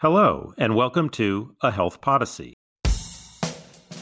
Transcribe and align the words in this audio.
Hello, 0.00 0.54
and 0.56 0.76
welcome 0.76 1.08
to 1.08 1.56
A 1.60 1.72
Health 1.72 2.00
Podyssey. 2.00 2.54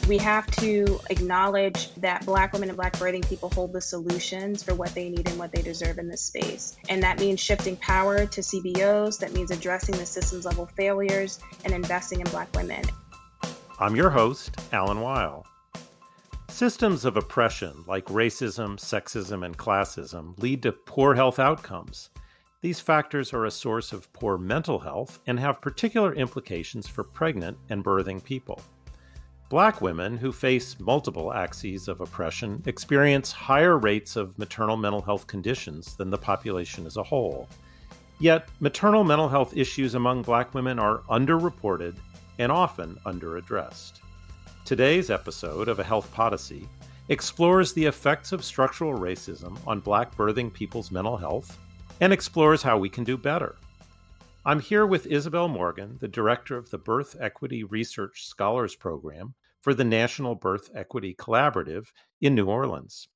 We 0.07 0.19
have 0.19 0.45
to 0.57 0.99
acknowledge 1.09 1.91
that 1.95 2.23
Black 2.23 2.53
women 2.53 2.69
and 2.69 2.75
Black 2.75 2.93
birthing 2.97 3.27
people 3.27 3.49
hold 3.49 3.73
the 3.73 3.81
solutions 3.81 4.61
for 4.61 4.75
what 4.75 4.93
they 4.93 5.09
need 5.09 5.27
and 5.27 5.39
what 5.39 5.51
they 5.51 5.63
deserve 5.63 5.97
in 5.97 6.07
this 6.07 6.21
space. 6.21 6.77
And 6.87 7.01
that 7.01 7.19
means 7.19 7.39
shifting 7.39 7.77
power 7.77 8.27
to 8.27 8.41
CBOs, 8.41 9.17
that 9.17 9.33
means 9.33 9.49
addressing 9.49 9.97
the 9.97 10.05
systems 10.05 10.45
level 10.45 10.67
failures 10.77 11.39
and 11.65 11.73
investing 11.73 12.19
in 12.19 12.27
Black 12.27 12.55
women. 12.55 12.83
I'm 13.79 13.95
your 13.95 14.11
host, 14.11 14.55
Alan 14.71 15.01
Weil. 15.01 15.47
Systems 16.49 17.05
of 17.05 17.17
oppression 17.17 17.83
like 17.87 18.05
racism, 18.05 18.77
sexism, 18.77 19.43
and 19.43 19.57
classism 19.57 20.37
lead 20.37 20.61
to 20.61 20.73
poor 20.73 21.15
health 21.15 21.39
outcomes. 21.39 22.11
These 22.59 22.79
factors 22.79 23.33
are 23.33 23.45
a 23.45 23.51
source 23.51 23.93
of 23.93 24.11
poor 24.13 24.35
mental 24.35 24.79
health 24.79 25.19
and 25.27 25.39
have 25.39 25.61
particular 25.61 26.15
implications 26.15 26.87
for 26.87 27.03
pregnant 27.03 27.55
and 27.69 27.83
birthing 27.83 28.23
people. 28.23 28.59
Black 29.47 29.79
women 29.79 30.17
who 30.17 30.31
face 30.31 30.79
multiple 30.79 31.31
axes 31.31 31.87
of 31.87 32.01
oppression 32.01 32.63
experience 32.65 33.31
higher 33.31 33.77
rates 33.77 34.15
of 34.15 34.37
maternal 34.39 34.75
mental 34.75 35.03
health 35.03 35.27
conditions 35.27 35.95
than 35.95 36.09
the 36.09 36.17
population 36.17 36.87
as 36.87 36.97
a 36.97 37.03
whole. 37.03 37.47
Yet, 38.19 38.49
maternal 38.59 39.03
mental 39.03 39.29
health 39.29 39.55
issues 39.55 39.93
among 39.93 40.23
black 40.23 40.55
women 40.55 40.79
are 40.79 41.03
underreported 41.11 41.95
and 42.39 42.51
often 42.51 42.97
underaddressed. 43.05 43.99
Today's 44.65 45.11
episode 45.11 45.67
of 45.67 45.77
A 45.77 45.83
Health 45.83 46.11
Podyssey 46.11 46.67
explores 47.09 47.71
the 47.71 47.85
effects 47.85 48.31
of 48.31 48.43
structural 48.43 48.97
racism 48.97 49.59
on 49.67 49.79
black 49.79 50.17
birthing 50.17 50.51
people's 50.51 50.91
mental 50.91 51.17
health 51.17 51.59
and 51.99 52.13
explores 52.13 52.63
how 52.63 52.77
we 52.77 52.89
can 52.89 53.03
do 53.03 53.17
better. 53.17 53.55
I'm 54.45 54.59
here 54.59 54.85
with 54.85 55.07
Isabel 55.07 55.47
Morgan, 55.47 55.97
the 55.99 56.07
director 56.07 56.57
of 56.57 56.69
the 56.69 56.77
Birth 56.77 57.15
Equity 57.19 57.63
Research 57.63 58.25
Scholars 58.25 58.75
Program 58.75 59.33
for 59.59 59.73
the 59.73 59.83
National 59.83 60.35
Birth 60.35 60.69
Equity 60.73 61.13
Collaborative 61.13 61.87
in 62.21 62.35
New 62.35 62.45
Orleans. 62.45 63.07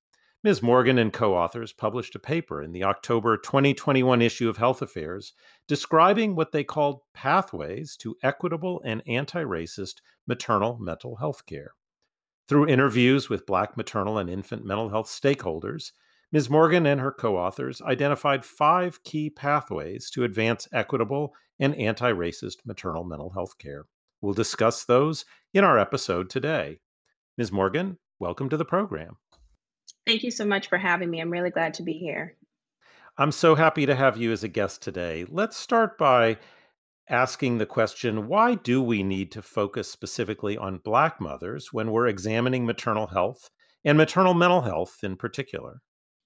Ms. 0.43 0.63
Morgan 0.63 0.97
and 0.97 1.13
co 1.13 1.35
authors 1.35 1.71
published 1.71 2.15
a 2.15 2.19
paper 2.19 2.63
in 2.63 2.71
the 2.71 2.83
October 2.83 3.37
2021 3.37 4.23
issue 4.23 4.49
of 4.49 4.57
Health 4.57 4.81
Affairs 4.81 5.33
describing 5.67 6.35
what 6.35 6.51
they 6.51 6.63
called 6.63 7.01
pathways 7.13 7.95
to 7.97 8.15
equitable 8.23 8.81
and 8.83 9.03
anti 9.05 9.43
racist 9.43 10.01
maternal 10.25 10.79
mental 10.79 11.17
health 11.17 11.45
care. 11.45 11.73
Through 12.47 12.67
interviews 12.67 13.29
with 13.29 13.45
Black 13.45 13.77
maternal 13.77 14.17
and 14.17 14.29
infant 14.29 14.65
mental 14.65 14.89
health 14.89 15.07
stakeholders, 15.07 15.91
Ms. 16.33 16.49
Morgan 16.49 16.85
and 16.85 17.01
her 17.01 17.11
co 17.11 17.37
authors 17.37 17.81
identified 17.81 18.45
five 18.45 19.03
key 19.03 19.29
pathways 19.29 20.09
to 20.11 20.23
advance 20.23 20.65
equitable 20.71 21.33
and 21.59 21.75
anti 21.75 22.09
racist 22.09 22.59
maternal 22.65 23.03
mental 23.03 23.31
health 23.31 23.57
care. 23.57 23.85
We'll 24.21 24.33
discuss 24.33 24.85
those 24.85 25.25
in 25.53 25.65
our 25.65 25.77
episode 25.77 26.29
today. 26.29 26.79
Ms. 27.37 27.51
Morgan, 27.51 27.97
welcome 28.17 28.47
to 28.47 28.55
the 28.55 28.63
program. 28.63 29.17
Thank 30.07 30.23
you 30.23 30.31
so 30.31 30.45
much 30.45 30.69
for 30.69 30.77
having 30.77 31.09
me. 31.09 31.19
I'm 31.19 31.31
really 31.31 31.49
glad 31.49 31.73
to 31.75 31.83
be 31.83 31.93
here. 31.93 32.37
I'm 33.17 33.33
so 33.33 33.55
happy 33.55 33.85
to 33.85 33.95
have 33.95 34.15
you 34.15 34.31
as 34.31 34.45
a 34.45 34.47
guest 34.47 34.81
today. 34.81 35.25
Let's 35.27 35.57
start 35.57 35.97
by 35.97 36.37
asking 37.09 37.57
the 37.57 37.65
question 37.65 38.29
why 38.29 38.55
do 38.55 38.81
we 38.81 39.03
need 39.03 39.33
to 39.33 39.41
focus 39.41 39.91
specifically 39.91 40.57
on 40.57 40.77
Black 40.77 41.19
mothers 41.19 41.73
when 41.73 41.91
we're 41.91 42.07
examining 42.07 42.65
maternal 42.65 43.07
health 43.07 43.49
and 43.83 43.97
maternal 43.97 44.33
mental 44.33 44.61
health 44.61 44.99
in 45.03 45.17
particular? 45.17 45.81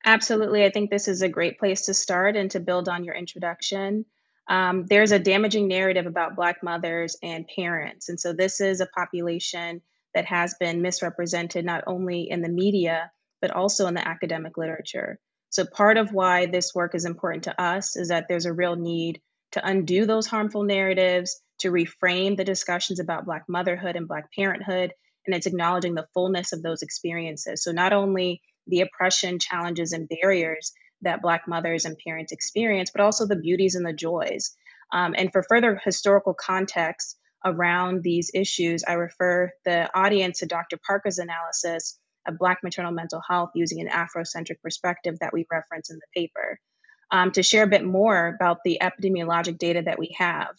Absolutely. 0.05 0.63
I 0.63 0.69
think 0.69 0.89
this 0.89 1.07
is 1.07 1.21
a 1.23 1.29
great 1.29 1.57
place 1.57 1.87
to 1.87 1.93
start 1.93 2.35
and 2.35 2.49
to 2.51 2.59
build 2.59 2.87
on 2.87 3.03
your 3.03 3.15
introduction. 3.15 4.05
Um, 4.47 4.85
there's 4.87 5.11
a 5.11 5.19
damaging 5.19 5.67
narrative 5.67 6.05
about 6.05 6.35
Black 6.35 6.57
mothers 6.61 7.17
and 7.23 7.49
parents. 7.55 8.09
And 8.09 8.19
so 8.19 8.31
this 8.31 8.61
is 8.61 8.79
a 8.79 8.85
population 8.85 9.81
that 10.13 10.25
has 10.25 10.55
been 10.59 10.83
misrepresented 10.83 11.65
not 11.65 11.83
only 11.87 12.29
in 12.29 12.41
the 12.41 12.49
media, 12.49 13.11
but 13.41 13.49
also 13.51 13.87
in 13.87 13.95
the 13.95 14.07
academic 14.07 14.57
literature. 14.57 15.19
So 15.49 15.65
part 15.65 15.97
of 15.97 16.13
why 16.13 16.45
this 16.45 16.75
work 16.75 16.93
is 16.93 17.05
important 17.05 17.45
to 17.45 17.61
us 17.61 17.95
is 17.95 18.09
that 18.09 18.27
there's 18.29 18.45
a 18.45 18.53
real 18.53 18.75
need 18.75 19.21
to 19.53 19.67
undo 19.67 20.05
those 20.05 20.27
harmful 20.27 20.63
narratives, 20.63 21.41
to 21.59 21.71
reframe 21.71 22.35
the 22.35 22.43
discussions 22.43 22.99
about 22.99 23.25
Black 23.25 23.43
motherhood 23.47 23.95
and 23.95 24.07
Black 24.07 24.25
parenthood, 24.33 24.93
and 25.25 25.35
it's 25.35 25.47
acknowledging 25.47 25.95
the 25.95 26.07
fullness 26.13 26.51
of 26.51 26.61
those 26.61 26.81
experiences. 26.81 27.63
So 27.63 27.71
not 27.71 27.93
only 27.93 28.41
the 28.67 28.81
oppression, 28.81 29.39
challenges, 29.39 29.91
and 29.91 30.09
barriers 30.09 30.73
that 31.01 31.21
Black 31.21 31.47
mothers 31.47 31.85
and 31.85 31.97
parents 32.05 32.31
experience, 32.31 32.91
but 32.91 33.01
also 33.01 33.25
the 33.25 33.35
beauties 33.35 33.75
and 33.75 33.85
the 33.85 33.93
joys. 33.93 34.55
Um, 34.91 35.13
and 35.17 35.31
for 35.31 35.43
further 35.43 35.79
historical 35.83 36.33
context 36.33 37.17
around 37.43 38.03
these 38.03 38.31
issues, 38.33 38.83
I 38.87 38.93
refer 38.93 39.51
the 39.65 39.89
audience 39.97 40.39
to 40.39 40.45
Dr. 40.45 40.77
Parker's 40.85 41.19
analysis 41.19 41.97
of 42.27 42.37
Black 42.39 42.59
maternal 42.63 42.91
mental 42.91 43.21
health 43.27 43.51
using 43.55 43.81
an 43.81 43.87
Afrocentric 43.87 44.61
perspective 44.61 45.19
that 45.19 45.33
we 45.33 45.45
reference 45.51 45.89
in 45.89 45.97
the 45.97 46.21
paper. 46.21 46.59
Um, 47.11 47.31
to 47.33 47.43
share 47.43 47.63
a 47.63 47.67
bit 47.67 47.85
more 47.85 48.33
about 48.35 48.59
the 48.65 48.81
epidemiologic 48.81 49.59
data 49.59 49.83
that 49.85 49.99
we 49.99 50.15
have. 50.17 50.55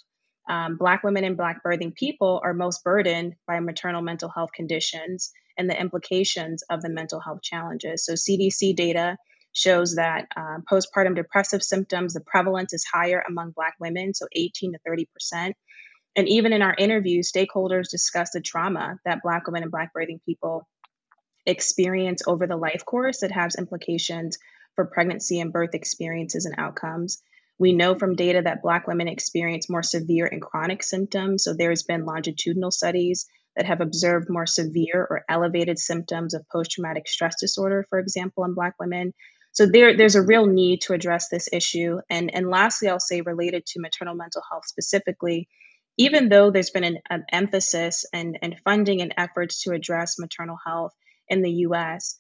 Um, 0.49 0.77
Black 0.77 1.03
women 1.03 1.25
and 1.25 1.37
Black 1.37 1.63
birthing 1.65 1.93
people 1.95 2.41
are 2.45 2.55
most 2.55 2.85
burdened 2.85 3.35
by 3.49 3.59
maternal 3.59 4.01
mental 4.01 4.29
health 4.29 4.51
conditions 4.55 5.33
and 5.59 5.69
the 5.69 5.81
implications 5.81 6.63
of 6.71 6.83
the 6.83 6.89
mental 6.89 7.21
health 7.21 7.43
challenges. 7.43 8.05
So, 8.05 8.15
CDC 8.15 8.77
data 8.77 9.17
shows 9.53 9.95
that 9.97 10.27
uh, 10.37 10.59
postpartum 10.71 11.17
depressive 11.17 11.63
symptoms, 11.63 12.13
the 12.13 12.21
prevalence 12.21 12.73
is 12.75 12.85
higher 12.85 13.25
among 13.27 13.53
Black 13.53 13.75
women, 13.81 14.13
so 14.15 14.27
18 14.33 14.73
to 14.73 14.79
30 14.85 15.09
percent. 15.13 15.57
And 16.17 16.29
even 16.29 16.53
in 16.53 16.63
our 16.63 16.75
interview, 16.77 17.23
stakeholders 17.23 17.91
discuss 17.91 18.31
the 18.31 18.41
trauma 18.41 18.99
that 19.05 19.23
Black 19.23 19.47
women 19.47 19.63
and 19.63 19.73
Black 19.73 19.93
birthing 19.95 20.21
people 20.25 20.67
experience 21.45 22.23
over 22.27 22.47
the 22.47 22.57
life 22.57 22.85
course 22.85 23.21
that 23.21 23.33
has 23.33 23.55
implications 23.55 24.39
for 24.75 24.87
pregnancy 24.87 25.41
and 25.41 25.53
birth 25.53 25.75
experiences 25.75 26.45
and 26.47 26.55
outcomes. 26.59 27.23
We 27.59 27.73
know 27.73 27.95
from 27.95 28.17
data 28.17 28.43
that 28.45 28.63
Black 28.63 28.87
women 28.87 29.09
experience 29.09 29.71
more 29.71 29.83
severe 29.83 30.27
and 30.27 30.43
chronic 30.43 30.83
symptoms. 30.83 31.45
So 31.45 31.55
there's 31.55 31.83
been 31.83 32.05
longitudinal 32.05 32.71
studies 32.71 33.27
that 33.57 33.67
have 33.67 33.81
observed 33.81 34.29
more 34.29 34.47
severe 34.47 35.07
or 35.09 35.25
elevated 35.29 35.79
symptoms 35.79 36.35
of 36.35 36.47
post 36.53 36.73
traumatic 36.73 37.09
stress 37.09 37.35
disorder, 37.41 37.87
for 37.89 37.99
example, 37.99 38.45
in 38.45 38.55
Black 38.55 38.75
women. 38.79 39.13
So 39.53 39.67
there, 39.67 39.97
there's 39.97 40.15
a 40.15 40.23
real 40.23 40.47
need 40.47 40.83
to 40.83 40.93
address 40.93 41.29
this 41.29 41.49
issue. 41.53 41.99
And, 42.11 42.33
and 42.35 42.51
lastly, 42.51 42.89
I'll 42.89 43.01
say 43.01 43.23
related 43.23 43.65
to 43.67 43.81
maternal 43.81 44.15
mental 44.15 44.43
health 44.51 44.65
specifically, 44.67 45.49
even 45.97 46.29
though 46.29 46.51
there's 46.51 46.71
been 46.71 46.85
an, 46.85 46.99
an 47.09 47.25
emphasis 47.33 48.05
and, 48.13 48.39
and 48.43 48.57
funding 48.65 49.01
and 49.01 49.15
efforts 49.17 49.63
to 49.63 49.73
address 49.73 50.19
maternal 50.19 50.59
health 50.67 50.93
in 51.29 51.41
the 51.41 51.51
US, 51.51 52.19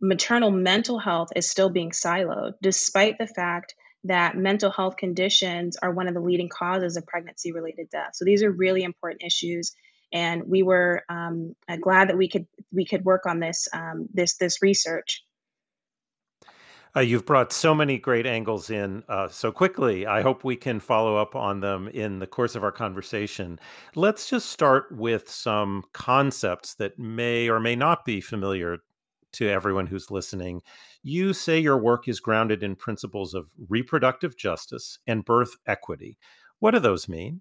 maternal 0.00 0.52
mental 0.52 1.00
health 1.00 1.30
is 1.34 1.50
still 1.50 1.70
being 1.70 1.90
siloed, 1.90 2.52
despite 2.62 3.18
the 3.18 3.26
fact 3.26 3.74
that 4.04 4.36
mental 4.36 4.70
health 4.70 4.96
conditions 4.96 5.76
are 5.82 5.92
one 5.92 6.08
of 6.08 6.14
the 6.14 6.20
leading 6.20 6.48
causes 6.48 6.96
of 6.96 7.04
pregnancy 7.06 7.52
related 7.52 7.90
death. 7.90 8.10
So 8.14 8.24
these 8.24 8.42
are 8.42 8.50
really 8.50 8.82
important 8.82 9.22
issues 9.24 9.72
and 10.12 10.42
we 10.44 10.62
were 10.62 11.02
um, 11.08 11.54
uh, 11.68 11.76
glad 11.76 12.08
that 12.08 12.16
we 12.16 12.28
could 12.28 12.46
we 12.72 12.84
could 12.84 13.04
work 13.04 13.26
on 13.26 13.40
this 13.40 13.68
um, 13.72 14.08
this 14.12 14.36
this 14.36 14.62
research. 14.62 15.24
Uh, 16.96 17.00
you've 17.00 17.24
brought 17.24 17.52
so 17.52 17.72
many 17.72 17.98
great 17.98 18.26
angles 18.26 18.68
in 18.68 19.04
uh, 19.08 19.28
so 19.28 19.52
quickly. 19.52 20.06
I 20.06 20.22
hope 20.22 20.42
we 20.42 20.56
can 20.56 20.80
follow 20.80 21.16
up 21.16 21.36
on 21.36 21.60
them 21.60 21.86
in 21.88 22.18
the 22.18 22.26
course 22.26 22.56
of 22.56 22.64
our 22.64 22.72
conversation. 22.72 23.60
Let's 23.94 24.28
just 24.28 24.50
start 24.50 24.90
with 24.90 25.30
some 25.30 25.84
concepts 25.92 26.74
that 26.74 26.98
may 26.98 27.48
or 27.48 27.60
may 27.60 27.76
not 27.76 28.04
be 28.04 28.20
familiar 28.20 28.78
to 29.34 29.48
everyone 29.48 29.86
who's 29.86 30.10
listening. 30.10 30.62
You 31.04 31.32
say 31.32 31.60
your 31.60 31.78
work 31.78 32.08
is 32.08 32.18
grounded 32.18 32.64
in 32.64 32.74
principles 32.74 33.34
of 33.34 33.52
reproductive 33.68 34.36
justice 34.36 34.98
and 35.06 35.24
birth 35.24 35.56
equity. 35.66 36.18
What 36.58 36.72
do 36.72 36.80
those 36.80 37.08
mean? 37.08 37.40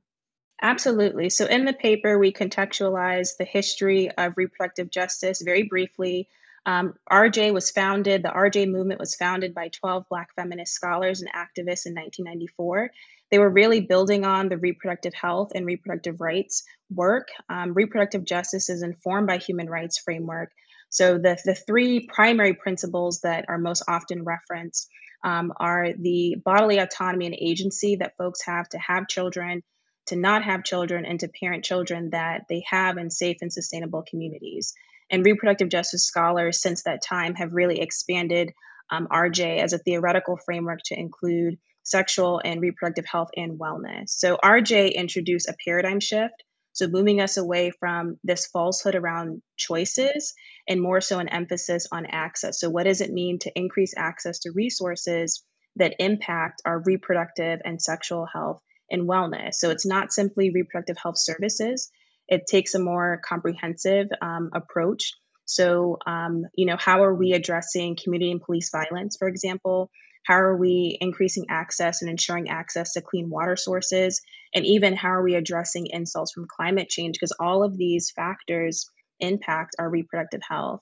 Absolutely. 0.61 1.29
So, 1.29 1.45
in 1.45 1.65
the 1.65 1.73
paper, 1.73 2.19
we 2.19 2.33
contextualize 2.33 3.37
the 3.37 3.45
history 3.45 4.11
of 4.11 4.33
reproductive 4.35 4.89
justice 4.89 5.41
very 5.41 5.63
briefly. 5.63 6.27
Um, 6.65 6.95
RJ 7.09 7.53
was 7.53 7.71
founded, 7.71 8.23
the 8.23 8.29
RJ 8.29 8.69
movement 8.69 8.99
was 8.99 9.15
founded 9.15 9.53
by 9.53 9.69
12 9.69 10.05
Black 10.09 10.29
feminist 10.35 10.73
scholars 10.73 11.21
and 11.21 11.31
activists 11.31 11.85
in 11.85 11.95
1994. 11.95 12.91
They 13.31 13.39
were 13.39 13.49
really 13.49 13.79
building 13.79 14.25
on 14.25 14.49
the 14.49 14.57
reproductive 14.57 15.13
health 15.13 15.53
and 15.55 15.65
reproductive 15.65 16.19
rights 16.19 16.63
work. 16.93 17.29
Um, 17.47 17.73
reproductive 17.73 18.25
justice 18.25 18.69
is 18.69 18.83
informed 18.83 19.27
by 19.27 19.37
human 19.37 19.69
rights 19.69 19.99
framework. 19.99 20.51
So, 20.89 21.17
the, 21.17 21.37
the 21.45 21.55
three 21.55 22.05
primary 22.07 22.53
principles 22.53 23.21
that 23.21 23.45
are 23.47 23.57
most 23.57 23.83
often 23.87 24.25
referenced 24.25 24.89
um, 25.23 25.53
are 25.57 25.93
the 25.93 26.35
bodily 26.43 26.79
autonomy 26.79 27.27
and 27.27 27.35
agency 27.39 27.95
that 27.97 28.17
folks 28.17 28.45
have 28.45 28.67
to 28.69 28.77
have 28.77 29.07
children 29.07 29.63
to 30.09 30.15
not 30.15 30.43
have 30.43 30.63
children 30.63 31.05
and 31.05 31.19
to 31.19 31.27
parent 31.27 31.63
children 31.63 32.09
that 32.11 32.41
they 32.49 32.63
have 32.69 32.97
in 32.97 33.09
safe 33.09 33.37
and 33.41 33.51
sustainable 33.51 34.03
communities. 34.07 34.73
And 35.09 35.25
reproductive 35.25 35.69
justice 35.69 36.05
scholars 36.05 36.61
since 36.61 36.83
that 36.83 37.01
time 37.01 37.35
have 37.35 37.53
really 37.53 37.79
expanded 37.79 38.51
um, 38.91 39.07
RJ 39.11 39.59
as 39.59 39.73
a 39.73 39.79
theoretical 39.79 40.37
framework 40.37 40.79
to 40.85 40.99
include 40.99 41.57
sexual 41.83 42.41
and 42.43 42.61
reproductive 42.61 43.05
health 43.05 43.29
and 43.35 43.59
wellness. 43.59 44.09
So 44.09 44.37
RJ 44.43 44.93
introduced 44.93 45.47
a 45.47 45.55
paradigm 45.65 45.99
shift, 45.99 46.43
so 46.73 46.87
moving 46.87 47.21
us 47.21 47.37
away 47.37 47.71
from 47.79 48.17
this 48.23 48.47
falsehood 48.47 48.95
around 48.95 49.41
choices 49.57 50.33
and 50.67 50.81
more 50.81 51.01
so 51.01 51.19
an 51.19 51.29
emphasis 51.29 51.87
on 51.91 52.05
access. 52.05 52.59
So 52.59 52.69
what 52.69 52.83
does 52.83 53.01
it 53.01 53.11
mean 53.11 53.39
to 53.39 53.51
increase 53.55 53.93
access 53.97 54.39
to 54.39 54.51
resources 54.51 55.43
that 55.75 55.95
impact 55.99 56.61
our 56.65 56.79
reproductive 56.79 57.59
and 57.65 57.81
sexual 57.81 58.25
health 58.31 58.61
and 58.91 59.07
wellness? 59.07 59.55
So 59.55 59.69
it's 59.69 59.85
not 59.85 60.11
simply 60.11 60.51
reproductive 60.51 60.97
health 61.01 61.17
services. 61.17 61.89
It 62.27 62.43
takes 62.47 62.75
a 62.75 62.79
more 62.79 63.21
comprehensive 63.27 64.07
um, 64.21 64.49
approach. 64.53 65.13
So, 65.45 65.97
um, 66.05 66.43
you 66.53 66.65
know, 66.65 66.77
how 66.77 67.03
are 67.03 67.15
we 67.15 67.33
addressing 67.33 67.97
community 68.01 68.31
and 68.31 68.41
police 68.41 68.69
violence, 68.69 69.17
for 69.17 69.27
example? 69.27 69.89
How 70.25 70.35
are 70.35 70.57
we 70.57 70.97
increasing 71.01 71.45
access 71.49 72.01
and 72.01 72.11
ensuring 72.11 72.49
access 72.49 72.93
to 72.93 73.01
clean 73.01 73.29
water 73.29 73.55
sources? 73.55 74.21
And 74.53 74.65
even 74.65 74.95
how 74.95 75.09
are 75.09 75.23
we 75.23 75.35
addressing 75.35 75.87
insults 75.87 76.33
from 76.33 76.45
climate 76.47 76.89
change? 76.89 77.15
Because 77.15 77.35
all 77.39 77.63
of 77.63 77.77
these 77.77 78.11
factors 78.11 78.85
impact 79.19 79.75
our 79.79 79.89
reproductive 79.89 80.41
health. 80.47 80.81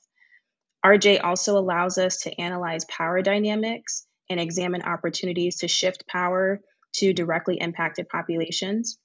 RJ 0.85 1.23
also 1.23 1.57
allows 1.57 1.97
us 1.97 2.17
to 2.23 2.41
analyze 2.41 2.85
power 2.85 3.21
dynamics 3.21 4.05
and 4.29 4.39
examine 4.39 4.81
opportunities 4.81 5.57
to 5.57 5.67
shift 5.67 6.05
power 6.07 6.59
to 6.97 7.13
directly 7.13 7.55
impacted 7.59 8.09
populations. 8.09 8.97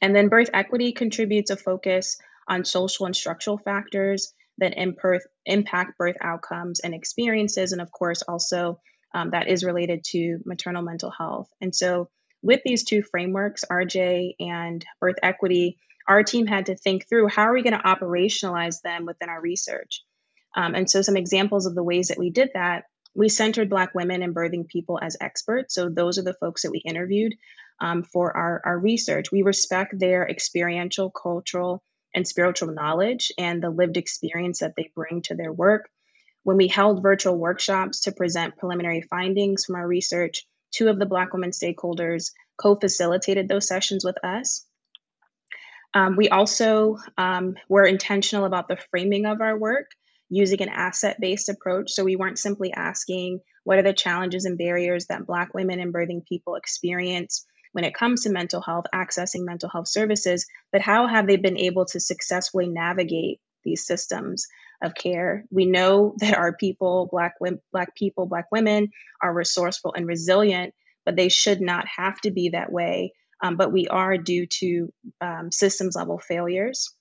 And 0.00 0.14
then 0.14 0.28
birth 0.28 0.50
equity 0.52 0.92
contributes 0.92 1.50
a 1.50 1.56
focus 1.56 2.18
on 2.48 2.64
social 2.64 3.06
and 3.06 3.16
structural 3.16 3.58
factors 3.58 4.32
that 4.58 4.74
impact 5.46 5.98
birth 5.98 6.16
outcomes 6.20 6.80
and 6.80 6.94
experiences, 6.94 7.72
and 7.72 7.80
of 7.80 7.90
course, 7.90 8.22
also 8.22 8.80
um, 9.14 9.30
that 9.30 9.48
is 9.48 9.64
related 9.64 10.04
to 10.04 10.38
maternal 10.44 10.82
mental 10.82 11.10
health. 11.10 11.48
And 11.60 11.74
so, 11.74 12.08
with 12.42 12.60
these 12.64 12.84
two 12.84 13.02
frameworks, 13.02 13.64
RJ 13.70 14.34
and 14.38 14.84
birth 15.00 15.16
equity, 15.22 15.78
our 16.06 16.22
team 16.22 16.46
had 16.46 16.66
to 16.66 16.76
think 16.76 17.08
through 17.08 17.28
how 17.28 17.44
are 17.44 17.54
we 17.54 17.62
going 17.62 17.78
to 17.78 17.78
operationalize 17.78 18.82
them 18.82 19.06
within 19.06 19.30
our 19.30 19.40
research. 19.40 20.02
Um, 20.54 20.74
and 20.74 20.88
so, 20.88 21.02
some 21.02 21.16
examples 21.16 21.66
of 21.66 21.74
the 21.74 21.82
ways 21.82 22.08
that 22.08 22.18
we 22.18 22.30
did 22.30 22.50
that 22.54 22.84
we 23.14 23.28
centered 23.28 23.70
Black 23.70 23.94
women 23.94 24.22
and 24.22 24.34
birthing 24.34 24.66
people 24.66 24.98
as 25.00 25.16
experts. 25.20 25.74
So, 25.74 25.88
those 25.88 26.18
are 26.18 26.24
the 26.24 26.34
folks 26.34 26.62
that 26.62 26.70
we 26.70 26.78
interviewed 26.78 27.34
um, 27.80 28.02
for 28.02 28.36
our, 28.36 28.62
our 28.64 28.78
research. 28.78 29.32
We 29.32 29.42
respect 29.42 29.98
their 29.98 30.28
experiential, 30.28 31.10
cultural, 31.10 31.82
and 32.14 32.26
spiritual 32.26 32.72
knowledge 32.72 33.32
and 33.38 33.62
the 33.62 33.70
lived 33.70 33.96
experience 33.96 34.60
that 34.60 34.74
they 34.76 34.90
bring 34.94 35.22
to 35.22 35.34
their 35.34 35.52
work. 35.52 35.88
When 36.44 36.56
we 36.56 36.68
held 36.68 37.02
virtual 37.02 37.36
workshops 37.36 38.02
to 38.02 38.12
present 38.12 38.56
preliminary 38.56 39.02
findings 39.02 39.64
from 39.64 39.76
our 39.76 39.86
research, 39.86 40.46
two 40.70 40.88
of 40.88 40.98
the 40.98 41.06
Black 41.06 41.32
women 41.32 41.50
stakeholders 41.50 42.32
co 42.56 42.76
facilitated 42.76 43.48
those 43.48 43.66
sessions 43.66 44.04
with 44.04 44.16
us. 44.24 44.66
Um, 45.94 46.16
we 46.16 46.28
also 46.28 46.98
um, 47.16 47.54
were 47.68 47.84
intentional 47.84 48.44
about 48.44 48.68
the 48.68 48.78
framing 48.90 49.26
of 49.26 49.40
our 49.40 49.56
work 49.58 49.86
using 50.28 50.62
an 50.62 50.68
asset 50.68 51.20
based 51.20 51.48
approach. 51.48 51.92
So 51.92 52.04
we 52.04 52.16
weren't 52.16 52.38
simply 52.38 52.72
asking 52.72 53.40
what 53.64 53.78
are 53.78 53.82
the 53.82 53.92
challenges 53.92 54.44
and 54.44 54.58
barriers 54.58 55.06
that 55.06 55.26
Black 55.26 55.54
women 55.54 55.80
and 55.80 55.92
birthing 55.92 56.24
people 56.26 56.56
experience 56.56 57.46
when 57.74 57.84
it 57.84 57.94
comes 57.94 58.22
to 58.22 58.30
mental 58.30 58.62
health, 58.62 58.84
accessing 58.94 59.44
mental 59.44 59.68
health 59.68 59.88
services, 59.88 60.46
but 60.70 60.80
how 60.80 61.08
have 61.08 61.26
they 61.26 61.36
been 61.36 61.58
able 61.58 61.84
to 61.86 61.98
successfully 61.98 62.68
navigate 62.68 63.40
these 63.64 63.84
systems 63.84 64.46
of 64.80 64.94
care? 64.94 65.44
We 65.50 65.66
know 65.66 66.14
that 66.18 66.36
our 66.36 66.56
people, 66.56 67.08
Black, 67.10 67.34
Black 67.72 67.96
people, 67.96 68.26
Black 68.26 68.46
women, 68.52 68.90
are 69.20 69.34
resourceful 69.34 69.92
and 69.96 70.06
resilient, 70.06 70.72
but 71.04 71.16
they 71.16 71.28
should 71.28 71.60
not 71.60 71.84
have 71.96 72.20
to 72.20 72.30
be 72.30 72.50
that 72.50 72.70
way. 72.70 73.12
Um, 73.42 73.56
but 73.56 73.72
we 73.72 73.88
are 73.88 74.16
due 74.16 74.46
to 74.46 74.92
um, 75.20 75.50
systems 75.50 75.96
level 75.96 76.18
failures. 76.18 76.93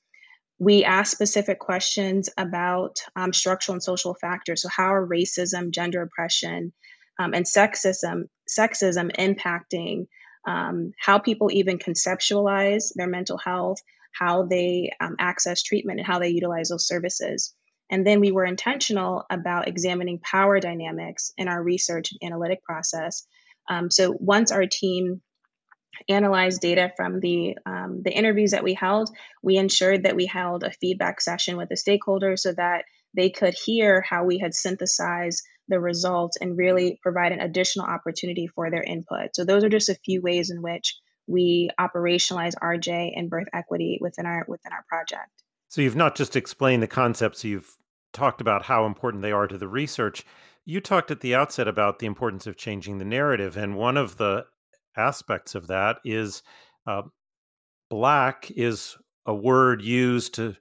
We 0.63 0.85
ask 0.85 1.11
specific 1.11 1.59
questions 1.59 2.29
about 2.37 2.99
um, 3.17 3.33
structural 3.33 3.73
and 3.73 3.83
social 3.83 4.13
factors. 4.13 4.61
So, 4.61 4.69
how 4.69 4.93
are 4.93 5.05
racism, 5.05 5.71
gender 5.71 6.01
oppression, 6.01 6.71
um, 7.19 7.33
and 7.33 7.45
sexism 7.45 8.29
sexism 8.49 9.13
impacting 9.17 10.07
um, 10.47 10.91
how 10.99 11.19
people 11.19 11.49
even 11.51 11.79
conceptualize 11.79 12.93
their 12.95 13.07
mental 13.07 13.37
health, 13.37 13.79
how 14.13 14.43
they 14.43 14.91
um, 15.01 15.15
access 15.19 15.63
treatment, 15.63 15.99
and 15.99 16.07
how 16.07 16.19
they 16.19 16.29
utilize 16.29 16.69
those 16.69 16.87
services. 16.87 17.53
And 17.89 18.07
then 18.07 18.21
we 18.21 18.31
were 18.31 18.45
intentional 18.45 19.25
about 19.29 19.67
examining 19.67 20.19
power 20.19 20.61
dynamics 20.61 21.33
in 21.37 21.49
our 21.49 21.61
research 21.61 22.11
and 22.13 22.31
analytic 22.31 22.63
process. 22.63 23.27
Um, 23.69 23.91
so 23.91 24.15
once 24.17 24.51
our 24.51 24.65
team 24.65 25.21
analyzed 26.09 26.61
data 26.61 26.91
from 26.95 27.19
the 27.19 27.57
um, 27.65 28.01
the 28.03 28.11
interviews 28.11 28.51
that 28.51 28.63
we 28.63 28.73
held, 28.73 29.09
we 29.41 29.57
ensured 29.57 30.03
that 30.03 30.15
we 30.15 30.25
held 30.25 30.63
a 30.63 30.71
feedback 30.71 31.21
session 31.21 31.57
with 31.57 31.69
the 31.69 31.75
stakeholders 31.75 32.39
so 32.39 32.53
that 32.53 32.85
they 33.15 33.29
could 33.29 33.53
hear 33.53 34.01
how 34.01 34.23
we 34.23 34.37
had 34.39 34.53
synthesized 34.53 35.43
the 35.67 35.79
results 35.79 36.37
and 36.41 36.57
really 36.57 36.99
provide 37.01 37.31
an 37.31 37.39
additional 37.39 37.85
opportunity 37.85 38.47
for 38.47 38.69
their 38.69 38.83
input. 38.83 39.35
So 39.35 39.45
those 39.45 39.63
are 39.63 39.69
just 39.69 39.89
a 39.89 39.95
few 39.95 40.21
ways 40.21 40.49
in 40.49 40.61
which 40.61 40.95
we 41.27 41.69
operationalize 41.79 42.53
RJ 42.61 43.13
and 43.15 43.29
birth 43.29 43.47
equity 43.53 43.97
within 44.01 44.25
our 44.25 44.45
within 44.47 44.73
our 44.73 44.83
project. 44.89 45.43
So 45.69 45.81
you've 45.81 45.95
not 45.95 46.15
just 46.15 46.35
explained 46.35 46.83
the 46.83 46.87
concepts, 46.87 47.43
you've 47.43 47.77
talked 48.11 48.41
about 48.41 48.63
how 48.63 48.85
important 48.85 49.23
they 49.23 49.31
are 49.31 49.47
to 49.47 49.57
the 49.57 49.67
research. 49.67 50.25
You 50.65 50.79
talked 50.79 51.11
at 51.11 51.21
the 51.21 51.35
outset 51.35 51.67
about 51.67 51.99
the 51.99 52.05
importance 52.05 52.45
of 52.47 52.57
changing 52.57 52.97
the 52.97 53.05
narrative, 53.05 53.57
and 53.57 53.75
one 53.75 53.97
of 53.97 54.17
the 54.17 54.45
aspects 54.97 55.55
of 55.55 55.67
that 55.67 55.97
is 56.03 56.43
uh, 56.87 57.03
black 57.89 58.51
is 58.51 58.97
a 59.25 59.33
word 59.33 59.81
used 59.81 60.33
to 60.35 60.55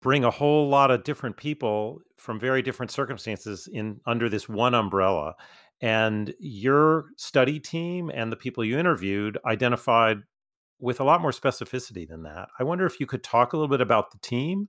bring 0.00 0.24
a 0.24 0.30
whole 0.30 0.68
lot 0.68 0.90
of 0.90 1.04
different 1.04 1.36
people 1.36 2.00
from 2.16 2.38
very 2.38 2.62
different 2.62 2.90
circumstances 2.90 3.68
in 3.72 4.00
under 4.06 4.28
this 4.28 4.48
one 4.48 4.74
umbrella. 4.74 5.34
And 5.80 6.34
your 6.38 7.06
study 7.16 7.58
team 7.58 8.10
and 8.12 8.30
the 8.30 8.36
people 8.36 8.64
you 8.64 8.78
interviewed 8.78 9.38
identified 9.44 10.18
with 10.78 11.00
a 11.00 11.04
lot 11.04 11.22
more 11.22 11.30
specificity 11.30 12.06
than 12.08 12.24
that. 12.24 12.48
I 12.58 12.64
wonder 12.64 12.86
if 12.86 13.00
you 13.00 13.06
could 13.06 13.22
talk 13.22 13.52
a 13.52 13.56
little 13.56 13.68
bit 13.68 13.80
about 13.80 14.10
the 14.10 14.18
team. 14.18 14.68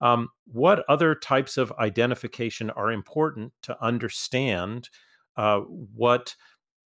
Um, 0.00 0.28
what 0.46 0.84
other 0.88 1.14
types 1.14 1.58
of 1.58 1.72
identification 1.78 2.70
are 2.70 2.90
important 2.90 3.52
to 3.62 3.76
understand 3.82 4.88
uh, 5.36 5.60
what 5.60 6.34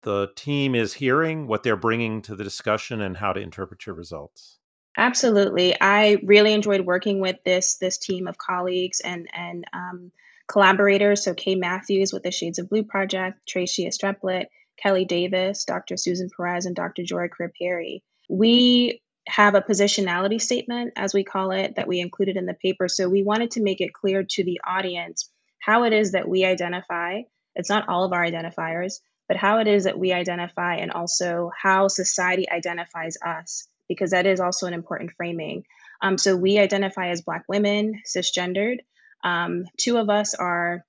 the 0.03 0.29
team 0.35 0.75
is 0.75 0.93
hearing 0.95 1.47
what 1.47 1.63
they're 1.63 1.75
bringing 1.75 2.21
to 2.21 2.35
the 2.35 2.43
discussion 2.43 3.01
and 3.01 3.17
how 3.17 3.33
to 3.33 3.39
interpret 3.39 3.85
your 3.85 3.95
results 3.95 4.59
Absolutely. 4.97 5.75
I 5.79 6.17
really 6.23 6.53
enjoyed 6.53 6.81
working 6.81 7.21
with 7.21 7.37
this 7.45 7.77
this 7.77 7.97
team 7.97 8.27
of 8.27 8.37
colleagues 8.37 8.99
and 8.99 9.27
and 9.33 9.65
um, 9.73 10.11
collaborators. 10.47 11.23
So 11.23 11.33
Kay 11.33 11.55
Matthews 11.55 12.11
with 12.11 12.23
the 12.23 12.31
Shades 12.31 12.59
of 12.59 12.69
Blue 12.69 12.83
Project, 12.83 13.39
Tracy 13.47 13.87
Estriplet, 13.87 14.45
Kelly 14.77 15.05
Davis, 15.05 15.63
Dr. 15.63 15.95
Susan 15.95 16.29
Perez, 16.35 16.65
and 16.65 16.75
Dr. 16.75 17.03
Joy 17.03 17.27
Perry. 17.59 18.03
We 18.29 19.01
have 19.27 19.55
a 19.55 19.61
positionality 19.61 20.41
statement, 20.41 20.93
as 20.97 21.13
we 21.13 21.23
call 21.23 21.51
it, 21.51 21.75
that 21.75 21.87
we 21.87 21.99
included 21.99 22.35
in 22.35 22.45
the 22.45 22.55
paper. 22.55 22.87
So 22.87 23.07
we 23.07 23.23
wanted 23.23 23.51
to 23.51 23.63
make 23.63 23.79
it 23.79 23.93
clear 23.93 24.23
to 24.23 24.43
the 24.43 24.59
audience 24.67 25.29
how 25.59 25.83
it 25.83 25.93
is 25.93 26.11
that 26.11 26.27
we 26.27 26.43
identify. 26.43 27.21
It's 27.55 27.69
not 27.69 27.87
all 27.87 28.03
of 28.03 28.13
our 28.13 28.25
identifiers, 28.25 28.99
but 29.31 29.37
how 29.37 29.59
it 29.59 29.67
is 29.69 29.85
that 29.85 29.97
we 29.97 30.11
identify 30.11 30.75
and 30.75 30.91
also 30.91 31.51
how 31.57 31.87
society 31.87 32.49
identifies 32.49 33.15
us 33.25 33.65
because 33.87 34.11
that 34.11 34.25
is 34.25 34.41
also 34.41 34.67
an 34.67 34.73
important 34.73 35.09
framing. 35.15 35.63
Um, 36.01 36.17
so 36.17 36.35
we 36.35 36.59
identify 36.59 37.11
as 37.11 37.21
Black 37.21 37.45
women, 37.47 38.01
cisgendered. 38.05 38.79
Um, 39.23 39.63
two 39.77 39.95
of 39.95 40.09
us 40.09 40.35
are 40.35 40.83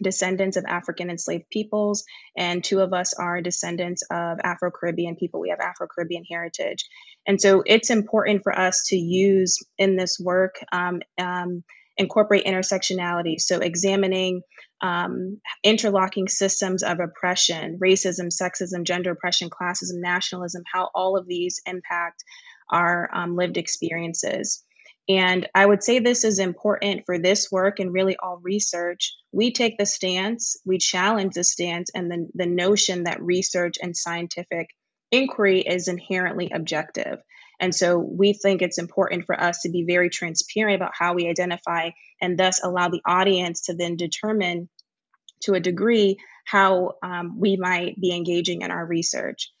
descendants 0.00 0.56
of 0.56 0.64
African 0.64 1.10
enslaved 1.10 1.50
peoples, 1.50 2.04
and 2.36 2.62
two 2.62 2.78
of 2.78 2.92
us 2.92 3.14
are 3.14 3.40
descendants 3.40 4.04
of 4.12 4.38
Afro 4.44 4.70
Caribbean 4.70 5.16
people. 5.16 5.40
We 5.40 5.50
have 5.50 5.58
Afro 5.58 5.88
Caribbean 5.92 6.22
heritage. 6.22 6.88
And 7.26 7.40
so 7.40 7.64
it's 7.66 7.90
important 7.90 8.44
for 8.44 8.56
us 8.56 8.86
to 8.90 8.96
use 8.96 9.58
in 9.76 9.96
this 9.96 10.20
work, 10.20 10.54
um, 10.70 11.02
um, 11.18 11.64
incorporate 12.02 12.44
intersectionality. 12.44 13.40
So 13.40 13.58
examining 13.58 14.42
um, 14.82 15.40
interlocking 15.62 16.28
systems 16.28 16.82
of 16.82 16.98
oppression, 17.00 17.78
racism, 17.82 18.28
sexism, 18.30 18.84
gender 18.84 19.12
oppression, 19.12 19.48
classism, 19.48 20.00
nationalism, 20.00 20.62
how 20.72 20.90
all 20.94 21.16
of 21.16 21.26
these 21.26 21.60
impact 21.66 22.24
our 22.70 23.08
um, 23.12 23.36
lived 23.36 23.56
experiences. 23.56 24.64
And 25.08 25.48
I 25.54 25.66
would 25.66 25.82
say 25.82 25.98
this 25.98 26.24
is 26.24 26.38
important 26.38 27.02
for 27.06 27.18
this 27.18 27.50
work 27.50 27.80
and 27.80 27.92
really 27.92 28.16
all 28.16 28.40
research. 28.42 29.14
We 29.32 29.52
take 29.52 29.76
the 29.76 29.86
stance, 29.86 30.56
we 30.64 30.78
challenge 30.78 31.34
the 31.34 31.44
stance, 31.44 31.90
and 31.94 32.10
the, 32.10 32.28
the 32.34 32.46
notion 32.46 33.04
that 33.04 33.22
research 33.22 33.78
and 33.82 33.96
scientific 33.96 34.68
inquiry 35.10 35.60
is 35.60 35.88
inherently 35.88 36.50
objective. 36.54 37.18
And 37.62 37.72
so 37.72 37.96
we 37.96 38.32
think 38.32 38.60
it's 38.60 38.78
important 38.78 39.24
for 39.24 39.40
us 39.40 39.60
to 39.60 39.70
be 39.70 39.84
very 39.84 40.10
transparent 40.10 40.74
about 40.74 40.90
how 40.98 41.14
we 41.14 41.28
identify 41.28 41.90
and 42.20 42.36
thus 42.36 42.60
allow 42.62 42.88
the 42.88 43.00
audience 43.06 43.62
to 43.62 43.74
then 43.74 43.96
determine 43.96 44.68
to 45.42 45.54
a 45.54 45.60
degree 45.60 46.18
how 46.44 46.94
um, 47.04 47.38
we 47.38 47.56
might 47.56 47.98
be 48.00 48.16
engaging 48.16 48.62
in 48.62 48.72
our 48.72 48.84
research. 48.84 49.52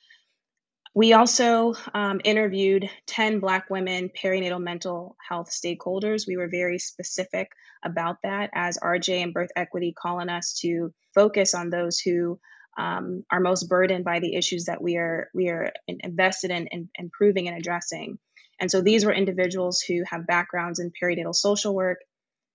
We 0.96 1.12
also 1.12 1.74
um, 1.94 2.20
interviewed 2.24 2.90
10 3.06 3.38
Black 3.38 3.70
women 3.70 4.10
perinatal 4.20 4.60
mental 4.60 5.16
health 5.26 5.50
stakeholders. 5.50 6.26
We 6.26 6.36
were 6.36 6.48
very 6.48 6.80
specific 6.80 7.52
about 7.84 8.16
that 8.24 8.50
as 8.52 8.78
RJ 8.78 9.22
and 9.22 9.32
Birth 9.32 9.50
Equity 9.54 9.94
calling 9.96 10.28
us 10.28 10.58
to 10.62 10.92
focus 11.14 11.54
on 11.54 11.70
those 11.70 12.00
who 12.00 12.40
um, 12.78 13.24
are 13.30 13.40
most 13.40 13.68
burdened 13.68 14.04
by 14.04 14.20
the 14.20 14.34
issues 14.34 14.64
that 14.64 14.82
we 14.82 14.96
are 14.96 15.28
we 15.34 15.48
are 15.48 15.72
invested 15.86 16.50
in, 16.50 16.66
in 16.68 16.88
improving 16.96 17.48
and 17.48 17.56
addressing. 17.56 18.18
And 18.60 18.70
so 18.70 18.80
these 18.80 19.04
were 19.04 19.12
individuals 19.12 19.80
who 19.80 20.02
have 20.08 20.26
backgrounds 20.26 20.78
in 20.78 20.92
perinatal 21.02 21.34
social 21.34 21.74
work, 21.74 21.98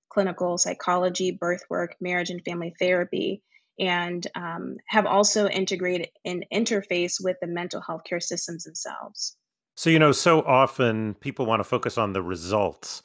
clinical 0.10 0.58
psychology, 0.58 1.32
birth 1.32 1.64
work, 1.70 1.96
marriage 2.00 2.30
and 2.30 2.42
family 2.44 2.74
therapy, 2.80 3.44
and 3.80 4.26
um, 4.36 4.78
have 4.88 5.06
also 5.06 5.48
integrated 5.48 6.10
an 6.26 6.44
interface 6.54 7.16
with 7.22 7.38
the 7.42 7.48
mental 7.48 7.82
health 7.82 8.02
care 8.08 8.20
systems 8.20 8.64
themselves. 8.64 9.36
So, 9.76 9.90
you 9.90 10.00
know, 10.00 10.12
so 10.12 10.42
often 10.42 11.14
people 11.16 11.46
want 11.46 11.60
to 11.60 11.64
focus 11.64 11.98
on 11.98 12.14
the 12.14 12.24
results. 12.24 13.04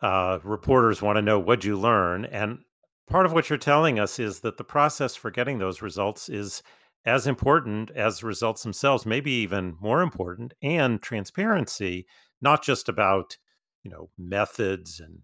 Uh, 0.00 0.38
reporters 0.42 1.02
want 1.02 1.16
to 1.16 1.22
know 1.22 1.38
what 1.38 1.64
you 1.64 1.78
learn. 1.78 2.24
And 2.24 2.60
part 3.06 3.26
of 3.26 3.32
what 3.32 3.48
you're 3.50 3.58
telling 3.58 3.98
us 3.98 4.18
is 4.18 4.40
that 4.40 4.56
the 4.56 4.64
process 4.64 5.14
for 5.16 5.30
getting 5.30 5.58
those 5.58 5.82
results 5.82 6.28
is 6.28 6.62
as 7.06 7.26
important 7.26 7.90
as 7.90 8.20
the 8.20 8.26
results 8.26 8.62
themselves, 8.62 9.04
maybe 9.04 9.30
even 9.30 9.76
more 9.80 10.00
important, 10.00 10.54
and 10.62 11.02
transparency, 11.02 12.06
not 12.40 12.62
just 12.62 12.88
about, 12.88 13.36
you 13.82 13.90
know, 13.90 14.08
methods 14.16 15.00
and 15.00 15.20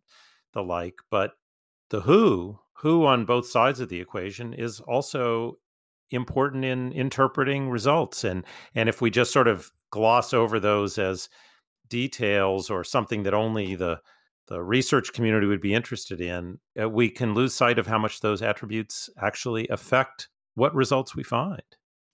the 0.53 0.63
like, 0.63 0.97
but 1.11 1.33
the 1.91 2.03
who 2.03 2.59
who 2.75 3.05
on 3.05 3.25
both 3.25 3.47
sides 3.47 3.81
of 3.81 3.89
the 3.89 4.01
equation 4.01 4.55
is 4.55 4.81
also 4.81 5.59
important 6.11 6.65
in 6.65 6.93
interpreting 6.93 7.69
results. 7.69 8.25
And 8.25 8.45
and 8.75 8.89
if 8.89 9.01
we 9.01 9.11
just 9.11 9.33
sort 9.33 9.49
of 9.49 9.71
gloss 9.91 10.33
over 10.33 10.59
those 10.61 10.99
as 10.99 11.29
details 11.89 12.71
or 12.71 12.85
something 12.85 13.25
that 13.25 13.35
only 13.35 13.75
the 13.75 14.01
the 14.51 14.61
research 14.61 15.13
community 15.13 15.47
would 15.47 15.61
be 15.61 15.73
interested 15.73 16.21
in 16.21 16.59
uh, 16.81 16.89
we 16.89 17.09
can 17.09 17.35
lose 17.35 17.55
sight 17.55 17.79
of 17.79 17.87
how 17.87 17.99
much 17.99 18.21
those 18.21 18.43
attributes 18.43 19.09
actually 19.17 19.67
affect 19.69 20.29
what 20.57 20.75
results 20.75 21.15
we 21.15 21.23
find. 21.23 21.63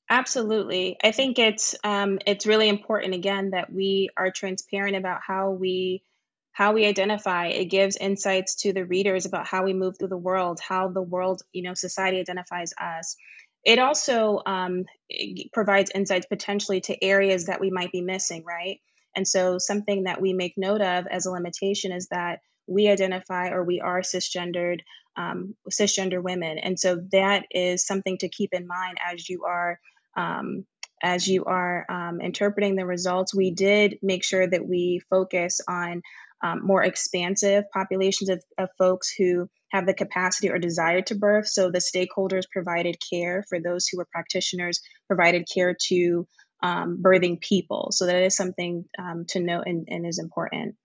Absolutely. 0.08 0.96
I 1.02 1.10
think 1.10 1.38
it's 1.38 1.74
um, 1.82 2.20
it's 2.26 2.46
really 2.46 2.68
important 2.68 3.14
again 3.14 3.50
that 3.50 3.72
we 3.72 4.10
are 4.16 4.30
transparent 4.30 4.96
about 4.96 5.20
how 5.26 5.50
we 5.50 6.04
how 6.52 6.72
we 6.72 6.86
identify. 6.86 7.48
It 7.48 7.66
gives 7.66 7.96
insights 7.96 8.54
to 8.62 8.72
the 8.72 8.84
readers 8.84 9.26
about 9.26 9.46
how 9.46 9.64
we 9.64 9.72
move 9.72 9.98
through 9.98 10.08
the 10.08 10.16
world 10.16 10.60
how 10.60 10.88
the 10.88 11.02
world 11.02 11.42
you 11.52 11.62
know 11.62 11.74
society 11.74 12.20
identifies 12.20 12.72
us. 12.80 13.16
It 13.64 13.78
also 13.80 14.42
um, 14.46 14.84
it 15.08 15.52
provides 15.52 15.90
insights 15.92 16.26
potentially 16.26 16.82
to 16.82 17.02
areas 17.02 17.46
that 17.46 17.60
we 17.60 17.70
might 17.70 17.90
be 17.90 18.02
missing 18.02 18.44
right 18.46 18.78
and 19.16 19.26
so 19.26 19.58
something 19.58 20.04
that 20.04 20.20
we 20.20 20.32
make 20.32 20.54
note 20.56 20.80
of 20.80 21.06
as 21.06 21.26
a 21.26 21.30
limitation 21.30 21.92
is 21.92 22.08
that 22.08 22.40
we 22.66 22.88
identify 22.88 23.48
or 23.48 23.64
we 23.64 23.80
are 23.80 24.00
cisgendered 24.00 24.80
um, 25.16 25.54
cisgender 25.70 26.22
women 26.22 26.58
and 26.58 26.78
so 26.78 27.00
that 27.12 27.44
is 27.50 27.86
something 27.86 28.18
to 28.18 28.28
keep 28.28 28.52
in 28.52 28.66
mind 28.66 28.98
as 29.12 29.28
you 29.28 29.44
are 29.44 29.80
um, 30.16 30.64
as 31.02 31.28
you 31.28 31.44
are 31.44 31.84
um, 31.90 32.20
interpreting 32.20 32.76
the 32.76 32.86
results 32.86 33.34
we 33.34 33.50
did 33.50 33.98
make 34.02 34.24
sure 34.24 34.46
that 34.46 34.66
we 34.66 35.00
focus 35.10 35.60
on 35.68 36.02
um, 36.42 36.64
more 36.64 36.82
expansive 36.82 37.64
populations 37.72 38.28
of, 38.28 38.42
of 38.58 38.68
folks 38.78 39.12
who 39.16 39.48
have 39.72 39.86
the 39.86 39.94
capacity 39.94 40.50
or 40.50 40.58
desire 40.58 41.02
to 41.02 41.14
birth. 41.14 41.48
So 41.48 41.70
the 41.70 41.78
stakeholders 41.78 42.44
provided 42.52 42.96
care 43.10 43.44
for 43.48 43.60
those 43.60 43.86
who 43.86 43.98
were 43.98 44.08
practitioners, 44.12 44.80
provided 45.06 45.48
care 45.52 45.76
to 45.88 46.26
um, 46.62 46.98
birthing 47.02 47.40
people. 47.40 47.88
So 47.92 48.06
that 48.06 48.22
is 48.22 48.36
something 48.36 48.84
um, 48.98 49.24
to 49.28 49.40
note 49.40 49.64
and, 49.66 49.86
and 49.88 50.06
is 50.06 50.18
important. 50.18 50.76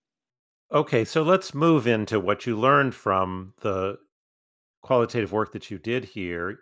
Okay, 0.72 1.04
so 1.04 1.22
let's 1.22 1.54
move 1.54 1.86
into 1.86 2.20
what 2.20 2.46
you 2.46 2.58
learned 2.58 2.96
from 2.96 3.54
the 3.62 3.98
qualitative 4.82 5.32
work 5.32 5.52
that 5.52 5.70
you 5.70 5.78
did 5.78 6.06
here. 6.06 6.60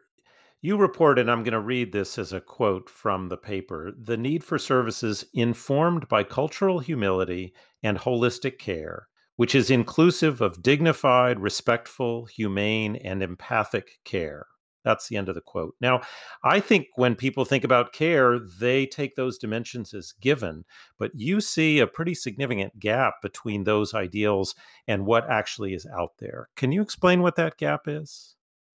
You 0.62 0.78
report, 0.78 1.20
and 1.20 1.32
I'm 1.32 1.44
going 1.44 1.54
to 1.54 1.60
read 1.60 1.92
this 1.92 2.18
as 2.18 2.34
a 2.34 2.42
quote 2.42 2.89
from 2.89 3.30
the 3.30 3.38
paper 3.38 3.94
the 3.98 4.18
need 4.18 4.44
for 4.44 4.58
services 4.58 5.25
informed 5.34 6.10
by 6.10 6.24
cultural 6.24 6.80
humility 6.80 7.54
and 7.82 7.98
holistic 7.98 8.58
care, 8.58 9.08
which 9.38 9.56
is 9.56 9.72
inclusive 9.72 10.42
of 10.42 10.62
dignified, 10.62 11.39
respectful, 11.39 12.25
humane, 12.25 12.98
and 12.98 13.24
empathic 13.24 14.00
care. 14.04 14.48
That's 14.84 15.08
the 15.08 15.18
end 15.18 15.30
of 15.30 15.36
the 15.36 15.42
quote. 15.42 15.76
Now, 15.82 16.02
I 16.44 16.60
think 16.60 16.88
when 16.96 17.16
people 17.16 17.46
think 17.46 17.64
about 17.64 17.94
care, 17.94 18.40
they 18.40 18.86
take 18.86 19.16
those 19.16 19.38
dimensions 19.38 19.94
as 19.94 20.14
given, 20.14 20.66
but 20.98 21.12
you 21.14 21.42
see 21.42 21.80
a 21.80 21.88
pretty 21.88 22.16
significant 22.16 22.80
gap 22.80 23.16
between 23.22 23.64
those 23.64 23.94
ideals 23.94 24.56
and 24.88 25.06
what 25.06 25.30
actually 25.30 25.74
is 25.74 25.86
out 25.86 26.14
there. 26.20 26.50
Can 26.56 26.72
you 26.72 26.82
explain 26.82 27.22
what 27.22 27.36
that 27.36 27.58
gap 27.58 27.82
is? 27.88 28.36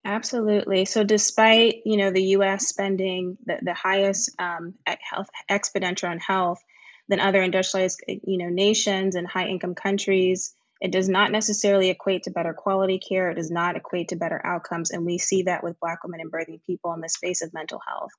Absolutely. 0.06 0.86
So, 0.86 1.04
despite 1.04 1.82
you 1.86 1.98
know 1.98 2.12
the 2.12 2.24
U.S. 2.24 2.68
spending 2.68 3.38
the, 3.46 3.58
the 3.62 3.74
highest 3.74 4.32
um, 4.40 4.76
health 4.86 5.28
expenditure 5.50 6.08
on 6.08 6.20
health 6.20 6.64
than 7.10 7.20
other 7.20 7.42
industrialized 7.42 8.02
you 8.08 8.38
know 8.38 8.50
nations 8.50 9.16
and 9.16 9.28
high 9.28 9.48
income 9.48 9.76
countries, 9.76 10.56
it 10.82 10.92
does 10.92 11.10
not 11.10 11.32
necessarily 11.32 11.90
equate 11.90 12.24
to 12.24 12.32
better 12.32 12.54
quality 12.54 13.00
care. 13.00 13.30
It 13.30 13.36
does 13.36 13.52
not 13.52 13.76
equate 13.76 14.10
to 14.10 14.16
better 14.16 14.42
outcomes, 14.46 14.92
and 14.92 15.06
we 15.06 15.18
see 15.18 15.44
that 15.44 15.64
with 15.64 15.80
Black 15.80 16.04
women 16.04 16.22
and 16.22 16.32
birthing 16.32 16.62
people 16.66 16.94
in 16.94 17.02
the 17.02 17.10
space 17.10 17.42
of 17.42 17.54
mental 17.54 17.82
health. 17.86 18.12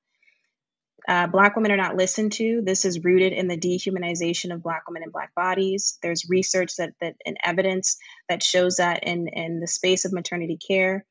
Uh, 1.07 1.25
black 1.25 1.55
women 1.55 1.71
are 1.71 1.77
not 1.77 1.95
listened 1.95 2.31
to. 2.31 2.61
This 2.61 2.85
is 2.85 3.03
rooted 3.03 3.33
in 3.33 3.47
the 3.47 3.57
dehumanization 3.57 4.53
of 4.53 4.61
Black 4.61 4.87
women 4.87 5.01
and 5.01 5.11
Black 5.11 5.33
bodies. 5.33 5.97
There's 6.03 6.29
research 6.29 6.75
that 6.75 6.93
that 7.01 7.15
and 7.25 7.37
evidence 7.43 7.97
that 8.29 8.43
shows 8.43 8.75
that 8.77 9.03
in 9.03 9.27
in 9.29 9.59
the 9.59 9.67
space 9.67 10.05
of 10.05 10.13
maternity 10.13 10.57
care. 10.57 11.05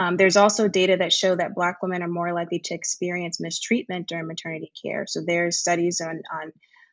Um, 0.00 0.16
there's 0.16 0.36
also 0.38 0.66
data 0.66 0.96
that 0.96 1.12
show 1.12 1.36
that 1.36 1.54
Black 1.54 1.82
women 1.82 2.02
are 2.02 2.08
more 2.08 2.32
likely 2.32 2.58
to 2.60 2.74
experience 2.74 3.38
mistreatment 3.38 4.08
during 4.08 4.26
maternity 4.26 4.72
care. 4.82 5.04
So 5.06 5.20
there's 5.20 5.58
studies 5.58 6.00
on, 6.00 6.22
on 6.32 6.52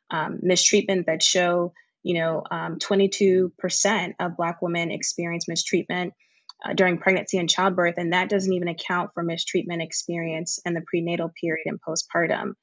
um, 0.09 0.39
mistreatment 0.41 1.05
that 1.05 1.23
show, 1.23 1.71
you 2.03 2.15
know, 2.15 2.43
um, 2.49 2.77
22% 2.79 4.13
of 4.19 4.37
Black 4.37 4.61
women 4.61 4.91
experience 4.91 5.47
mistreatment 5.47 6.13
uh, 6.65 6.73
during 6.73 6.97
pregnancy 6.97 7.37
and 7.37 7.49
childbirth, 7.49 7.95
and 7.97 8.13
that 8.13 8.29
doesn't 8.29 8.53
even 8.53 8.67
account 8.67 9.11
for 9.13 9.23
mistreatment 9.23 9.81
experience 9.81 10.59
in 10.65 10.73
the 10.73 10.81
prenatal 10.81 11.31
period 11.39 11.65
and 11.65 11.79
postpartum. 11.81 12.53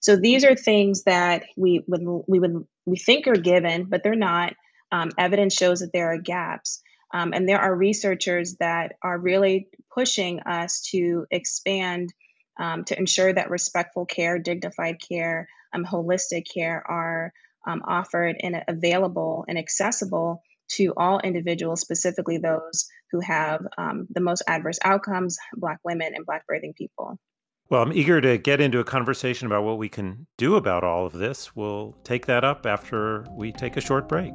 So 0.00 0.16
these 0.16 0.44
are 0.44 0.54
things 0.54 1.04
that 1.04 1.44
we 1.56 1.82
would 1.86 2.02
we 2.28 2.38
would 2.38 2.64
we 2.84 2.96
think 2.96 3.26
are 3.26 3.34
given, 3.34 3.84
but 3.84 4.02
they're 4.02 4.14
not. 4.14 4.54
Um, 4.92 5.10
evidence 5.18 5.54
shows 5.54 5.80
that 5.80 5.90
there 5.92 6.12
are 6.12 6.18
gaps. 6.18 6.80
Um, 7.12 7.32
and 7.32 7.48
there 7.48 7.58
are 7.58 7.74
researchers 7.74 8.56
that 8.60 8.92
are 9.02 9.18
really 9.18 9.68
pushing 9.92 10.40
us 10.40 10.80
to 10.92 11.26
expand 11.30 12.12
um, 12.58 12.84
to 12.84 12.98
ensure 12.98 13.32
that 13.32 13.50
respectful 13.50 14.06
care, 14.06 14.38
dignified 14.38 14.96
care, 15.00 15.48
um, 15.72 15.84
holistic 15.84 16.44
care 16.52 16.82
are 16.88 17.32
um, 17.66 17.82
offered 17.86 18.36
and 18.40 18.62
available 18.68 19.44
and 19.48 19.58
accessible 19.58 20.42
to 20.68 20.92
all 20.96 21.20
individuals, 21.20 21.80
specifically 21.80 22.38
those 22.38 22.86
who 23.12 23.20
have 23.20 23.64
um, 23.78 24.06
the 24.10 24.20
most 24.20 24.42
adverse 24.48 24.78
outcomes, 24.84 25.36
Black 25.56 25.78
women 25.84 26.12
and 26.14 26.26
Black 26.26 26.44
birthing 26.50 26.74
people. 26.74 27.18
Well, 27.68 27.82
I'm 27.82 27.92
eager 27.92 28.20
to 28.20 28.38
get 28.38 28.60
into 28.60 28.78
a 28.78 28.84
conversation 28.84 29.46
about 29.46 29.64
what 29.64 29.78
we 29.78 29.88
can 29.88 30.26
do 30.38 30.54
about 30.54 30.84
all 30.84 31.06
of 31.06 31.12
this. 31.12 31.54
We'll 31.56 31.96
take 32.04 32.26
that 32.26 32.44
up 32.44 32.64
after 32.64 33.24
we 33.32 33.52
take 33.52 33.76
a 33.76 33.80
short 33.80 34.08
break. 34.08 34.32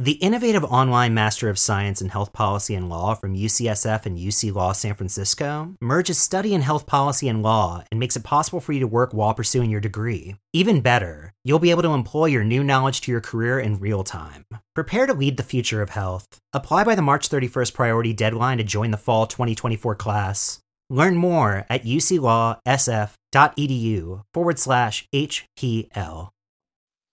The 0.00 0.12
innovative 0.12 0.62
online 0.62 1.12
Master 1.12 1.50
of 1.50 1.58
Science 1.58 2.00
in 2.00 2.10
Health 2.10 2.32
Policy 2.32 2.76
and 2.76 2.88
Law 2.88 3.14
from 3.14 3.34
UCSF 3.34 4.06
and 4.06 4.16
UC 4.16 4.54
Law 4.54 4.70
San 4.70 4.94
Francisco 4.94 5.74
merges 5.80 6.18
study 6.18 6.54
in 6.54 6.60
health 6.60 6.86
policy 6.86 7.28
and 7.28 7.42
law 7.42 7.82
and 7.90 7.98
makes 7.98 8.14
it 8.14 8.22
possible 8.22 8.60
for 8.60 8.72
you 8.72 8.78
to 8.78 8.86
work 8.86 9.12
while 9.12 9.34
pursuing 9.34 9.70
your 9.70 9.80
degree. 9.80 10.36
Even 10.52 10.82
better, 10.82 11.32
you'll 11.42 11.58
be 11.58 11.72
able 11.72 11.82
to 11.82 11.94
employ 11.94 12.26
your 12.26 12.44
new 12.44 12.62
knowledge 12.62 13.00
to 13.00 13.10
your 13.10 13.20
career 13.20 13.58
in 13.58 13.80
real 13.80 14.04
time. 14.04 14.44
Prepare 14.72 15.08
to 15.08 15.14
lead 15.14 15.36
the 15.36 15.42
future 15.42 15.82
of 15.82 15.90
health. 15.90 16.38
Apply 16.52 16.84
by 16.84 16.94
the 16.94 17.02
March 17.02 17.28
31st 17.28 17.74
priority 17.74 18.12
deadline 18.12 18.58
to 18.58 18.64
join 18.64 18.92
the 18.92 18.96
fall 18.96 19.26
2024 19.26 19.96
class. 19.96 20.60
Learn 20.88 21.16
more 21.16 21.66
at 21.68 21.82
uclawsf.edu 21.82 24.22
forward 24.32 24.58
slash 24.60 25.08
HPL. 25.12 26.28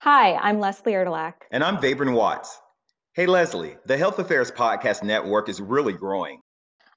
Hi, 0.01 0.35
I'm 0.35 0.59
Leslie 0.59 0.93
Erdelak. 0.93 1.33
And 1.49 1.63
I'm 1.63 1.77
Vabren 1.77 2.13
Watts. 2.13 2.59
Hey, 3.15 3.27
Leslie, 3.27 3.77
the 3.85 3.97
Health 3.97 4.19
Affairs 4.19 4.51
Podcast 4.51 5.01
Network 5.01 5.47
is 5.47 5.61
really 5.61 5.93
growing. 5.93 6.41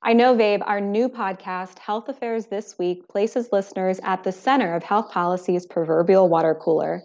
I 0.03 0.15
know, 0.15 0.35
Vabe, 0.35 0.65
our 0.67 0.81
new 0.81 1.09
podcast, 1.09 1.79
Health 1.79 2.09
Affairs 2.09 2.47
This 2.47 2.77
Week, 2.77 3.07
places 3.07 3.51
listeners 3.53 4.01
at 4.03 4.25
the 4.25 4.33
center 4.33 4.75
of 4.75 4.83
health 4.83 5.13
policy's 5.13 5.65
proverbial 5.65 6.29
water 6.29 6.57
cooler. 6.57 7.05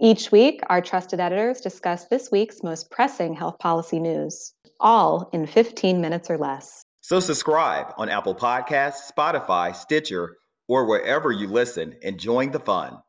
Each 0.00 0.32
week, 0.32 0.62
our 0.70 0.80
trusted 0.80 1.20
editors 1.20 1.60
discuss 1.60 2.06
this 2.06 2.30
week's 2.30 2.62
most 2.62 2.90
pressing 2.90 3.34
health 3.34 3.58
policy 3.58 4.00
news, 4.00 4.54
all 4.80 5.28
in 5.34 5.46
15 5.46 6.00
minutes 6.00 6.30
or 6.30 6.38
less. 6.38 6.82
So 7.02 7.20
subscribe 7.20 7.92
on 7.98 8.08
Apple 8.08 8.34
Podcasts, 8.34 9.12
Spotify, 9.14 9.76
Stitcher, 9.76 10.38
or 10.66 10.86
wherever 10.86 11.30
you 11.30 11.46
listen 11.46 11.94
and 12.02 12.18
join 12.18 12.52
the 12.52 12.60
fun. 12.60 13.00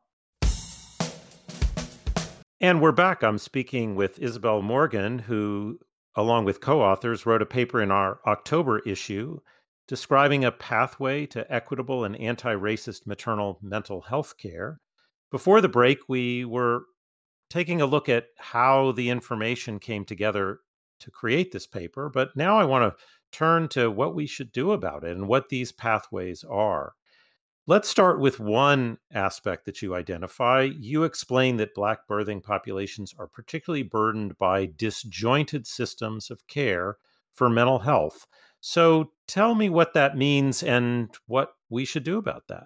And 2.62 2.80
we're 2.80 2.92
back. 2.92 3.24
I'm 3.24 3.38
speaking 3.38 3.96
with 3.96 4.20
Isabel 4.20 4.62
Morgan, 4.62 5.18
who, 5.18 5.80
along 6.14 6.44
with 6.44 6.60
co 6.60 6.80
authors, 6.80 7.26
wrote 7.26 7.42
a 7.42 7.46
paper 7.46 7.82
in 7.82 7.90
our 7.90 8.20
October 8.24 8.78
issue 8.86 9.40
describing 9.88 10.44
a 10.44 10.52
pathway 10.52 11.26
to 11.26 11.52
equitable 11.52 12.04
and 12.04 12.14
anti 12.20 12.54
racist 12.54 13.04
maternal 13.04 13.58
mental 13.62 14.02
health 14.02 14.38
care. 14.38 14.78
Before 15.32 15.60
the 15.60 15.68
break, 15.68 16.08
we 16.08 16.44
were 16.44 16.84
taking 17.50 17.80
a 17.80 17.86
look 17.86 18.08
at 18.08 18.26
how 18.38 18.92
the 18.92 19.10
information 19.10 19.80
came 19.80 20.04
together 20.04 20.60
to 21.00 21.10
create 21.10 21.50
this 21.50 21.66
paper, 21.66 22.08
but 22.14 22.36
now 22.36 22.60
I 22.60 22.64
want 22.64 22.96
to 22.96 23.04
turn 23.32 23.66
to 23.70 23.90
what 23.90 24.14
we 24.14 24.24
should 24.28 24.52
do 24.52 24.70
about 24.70 25.02
it 25.02 25.16
and 25.16 25.26
what 25.26 25.48
these 25.48 25.72
pathways 25.72 26.44
are. 26.48 26.92
Let's 27.66 27.88
start 27.88 28.18
with 28.18 28.40
one 28.40 28.98
aspect 29.12 29.66
that 29.66 29.82
you 29.82 29.94
identify. 29.94 30.62
You 30.62 31.04
explain 31.04 31.58
that 31.58 31.74
Black 31.74 32.08
birthing 32.08 32.42
populations 32.42 33.14
are 33.18 33.28
particularly 33.28 33.84
burdened 33.84 34.36
by 34.36 34.66
disjointed 34.66 35.66
systems 35.66 36.30
of 36.30 36.46
care 36.48 36.96
for 37.32 37.48
mental 37.48 37.80
health. 37.80 38.26
So 38.60 39.12
tell 39.28 39.54
me 39.54 39.70
what 39.70 39.94
that 39.94 40.16
means 40.16 40.62
and 40.62 41.08
what 41.26 41.52
we 41.70 41.84
should 41.84 42.04
do 42.04 42.18
about 42.18 42.48
that 42.48 42.64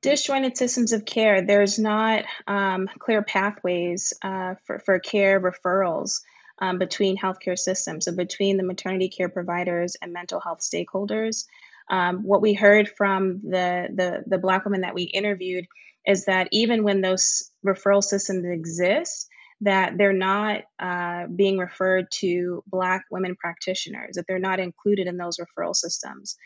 disjointed 0.00 0.56
systems 0.56 0.92
of 0.92 1.04
care, 1.04 1.42
there's 1.42 1.78
not 1.78 2.24
um, 2.46 2.88
clear 2.98 3.22
pathways 3.22 4.12
uh, 4.22 4.54
for, 4.64 4.78
for 4.78 4.98
care 4.98 5.40
referrals 5.40 6.20
um, 6.60 6.78
between 6.78 7.16
healthcare 7.16 7.58
systems, 7.58 8.04
so 8.04 8.12
between 8.12 8.56
the 8.56 8.62
maternity 8.62 9.08
care 9.08 9.28
providers 9.28 9.96
and 10.00 10.12
mental 10.12 10.40
health 10.40 10.60
stakeholders. 10.60 11.46
Um, 11.90 12.18
what 12.24 12.42
we 12.42 12.54
heard 12.54 12.88
from 12.88 13.40
the, 13.42 13.88
the, 13.94 14.24
the 14.26 14.38
Black 14.38 14.64
women 14.64 14.82
that 14.82 14.94
we 14.94 15.04
interviewed 15.04 15.66
is 16.06 16.24
that 16.26 16.48
even 16.52 16.84
when 16.84 17.00
those 17.00 17.50
referral 17.66 18.02
systems 18.02 18.44
exist, 18.44 19.28
that 19.60 19.98
they're 19.98 20.12
not 20.12 20.62
uh, 20.78 21.26
being 21.34 21.58
referred 21.58 22.06
to 22.10 22.62
Black 22.66 23.04
women 23.10 23.36
practitioners, 23.36 24.14
that 24.14 24.26
they're 24.28 24.38
not 24.38 24.60
included 24.60 25.06
in 25.06 25.16
those 25.16 25.38
referral 25.38 25.74
systems. 25.74 26.36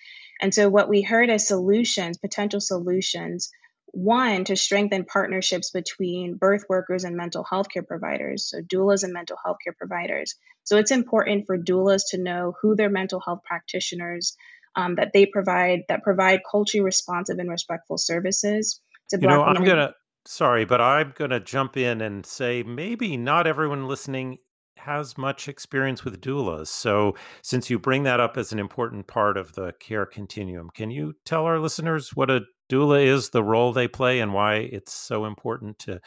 And 0.40 0.54
so, 0.54 0.68
what 0.68 0.88
we 0.88 1.02
heard 1.02 1.28
as 1.28 1.46
solutions, 1.46 2.18
potential 2.18 2.61
solutions, 2.61 3.50
one, 3.87 4.44
to 4.44 4.56
strengthen 4.56 5.04
partnerships 5.04 5.70
between 5.70 6.37
birth 6.37 6.64
workers 6.70 7.04
and 7.04 7.16
mental 7.16 7.44
health 7.44 7.66
care 7.72 7.82
providers, 7.82 8.49
so 8.49 8.62
doulas 8.62 9.04
and 9.04 9.12
mental 9.12 9.37
health 9.44 9.58
care 9.62 9.75
providers. 9.75 10.34
So, 10.64 10.78
it's 10.78 10.90
important 10.90 11.46
for 11.46 11.58
doulas 11.58 12.02
to 12.11 12.18
know 12.18 12.54
who 12.62 12.75
their 12.75 12.90
mental 12.90 13.20
health 13.20 13.40
practitioners 13.44 14.37
um, 14.76 14.94
that 14.96 15.12
they 15.12 15.26
provide 15.26 15.80
that 15.88 16.02
provide 16.02 16.40
culturally 16.50 16.84
responsive 16.84 17.38
and 17.38 17.50
respectful 17.50 17.98
services 17.98 18.80
to 19.10 19.16
you 19.16 19.22
Black 19.22 19.36
know, 19.36 19.40
women. 19.42 19.56
I'm 19.56 19.64
gonna 19.64 19.94
sorry, 20.26 20.64
but 20.64 20.80
I'm 20.80 21.12
gonna 21.16 21.40
jump 21.40 21.76
in 21.76 22.00
and 22.00 22.24
say 22.24 22.62
maybe 22.62 23.16
not 23.16 23.46
everyone 23.46 23.88
listening 23.88 24.38
has 24.78 25.16
much 25.16 25.48
experience 25.48 26.04
with 26.04 26.20
doulas. 26.20 26.68
So, 26.68 27.14
since 27.42 27.70
you 27.70 27.78
bring 27.78 28.02
that 28.04 28.20
up 28.20 28.36
as 28.36 28.52
an 28.52 28.58
important 28.58 29.06
part 29.06 29.36
of 29.36 29.54
the 29.54 29.72
care 29.80 30.06
continuum, 30.06 30.70
can 30.74 30.90
you 30.90 31.14
tell 31.24 31.44
our 31.44 31.58
listeners 31.58 32.10
what 32.14 32.30
a 32.30 32.42
doula 32.70 33.04
is, 33.04 33.30
the 33.30 33.44
role 33.44 33.72
they 33.72 33.88
play, 33.88 34.20
and 34.20 34.32
why 34.32 34.56
it's 34.56 34.92
so 34.92 35.24
important 35.24 35.78
to 35.80 36.00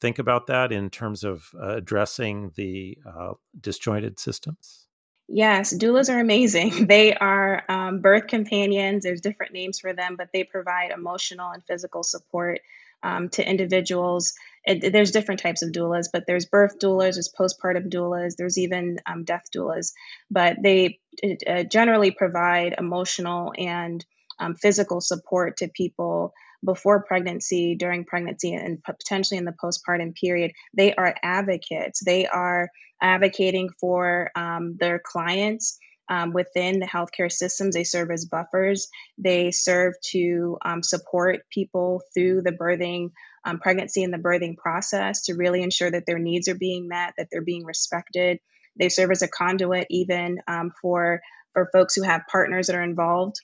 think 0.00 0.18
about 0.18 0.46
that 0.46 0.72
in 0.72 0.90
terms 0.90 1.24
of 1.24 1.50
uh, 1.60 1.76
addressing 1.76 2.52
the 2.56 2.98
uh, 3.06 3.32
disjointed 3.60 4.18
systems? 4.18 4.87
Yes, 5.28 5.74
doulas 5.74 6.12
are 6.12 6.18
amazing. 6.20 6.86
They 6.88 7.14
are 7.14 7.62
um, 7.68 8.00
birth 8.00 8.26
companions. 8.28 9.04
There's 9.04 9.20
different 9.20 9.52
names 9.52 9.78
for 9.78 9.92
them, 9.92 10.16
but 10.16 10.30
they 10.32 10.44
provide 10.44 10.90
emotional 10.90 11.50
and 11.50 11.62
physical 11.66 12.02
support 12.02 12.60
um, 13.02 13.28
to 13.30 13.48
individuals. 13.48 14.32
It, 14.64 14.92
there's 14.92 15.10
different 15.10 15.40
types 15.40 15.62
of 15.62 15.70
doulas, 15.72 16.08
but 16.12 16.24
there's 16.26 16.46
birth 16.46 16.78
doulas, 16.78 17.14
there's 17.14 17.32
postpartum 17.38 17.90
doulas, 17.90 18.36
there's 18.36 18.58
even 18.58 18.98
um, 19.06 19.24
death 19.24 19.44
doulas. 19.54 19.92
But 20.30 20.56
they 20.62 20.98
uh, 21.46 21.64
generally 21.64 22.10
provide 22.10 22.74
emotional 22.78 23.52
and 23.56 24.04
um, 24.38 24.54
physical 24.54 25.00
support 25.00 25.58
to 25.58 25.68
people 25.68 26.32
before 26.64 27.04
pregnancy, 27.04 27.74
during 27.76 28.04
pregnancy, 28.04 28.52
and 28.52 28.82
potentially 28.82 29.38
in 29.38 29.44
the 29.44 29.54
postpartum 29.62 30.14
period. 30.14 30.52
They 30.76 30.94
are 30.94 31.14
advocates. 31.22 32.02
They 32.04 32.26
are 32.26 32.68
advocating 33.00 33.70
for 33.80 34.30
um, 34.34 34.76
their 34.78 35.00
clients 35.04 35.78
um, 36.08 36.32
within 36.32 36.80
the 36.80 36.86
healthcare 36.86 37.30
systems. 37.30 37.74
They 37.74 37.84
serve 37.84 38.10
as 38.10 38.24
buffers. 38.24 38.88
They 39.18 39.50
serve 39.50 39.94
to 40.10 40.58
um, 40.64 40.82
support 40.82 41.40
people 41.52 42.02
through 42.14 42.42
the 42.42 42.52
birthing, 42.52 43.10
um, 43.44 43.58
pregnancy, 43.58 44.02
and 44.02 44.12
the 44.12 44.18
birthing 44.18 44.56
process 44.56 45.22
to 45.24 45.34
really 45.34 45.62
ensure 45.62 45.90
that 45.90 46.06
their 46.06 46.18
needs 46.18 46.48
are 46.48 46.58
being 46.58 46.88
met, 46.88 47.14
that 47.18 47.28
they're 47.30 47.42
being 47.42 47.64
respected. 47.64 48.38
They 48.78 48.88
serve 48.88 49.10
as 49.10 49.22
a 49.22 49.28
conduit 49.28 49.86
even 49.90 50.38
um, 50.48 50.72
for 50.80 51.20
for 51.54 51.68
folks 51.72 51.94
who 51.94 52.02
have 52.02 52.22
partners 52.30 52.66
that 52.66 52.76
are 52.76 52.82
involved 52.82 53.40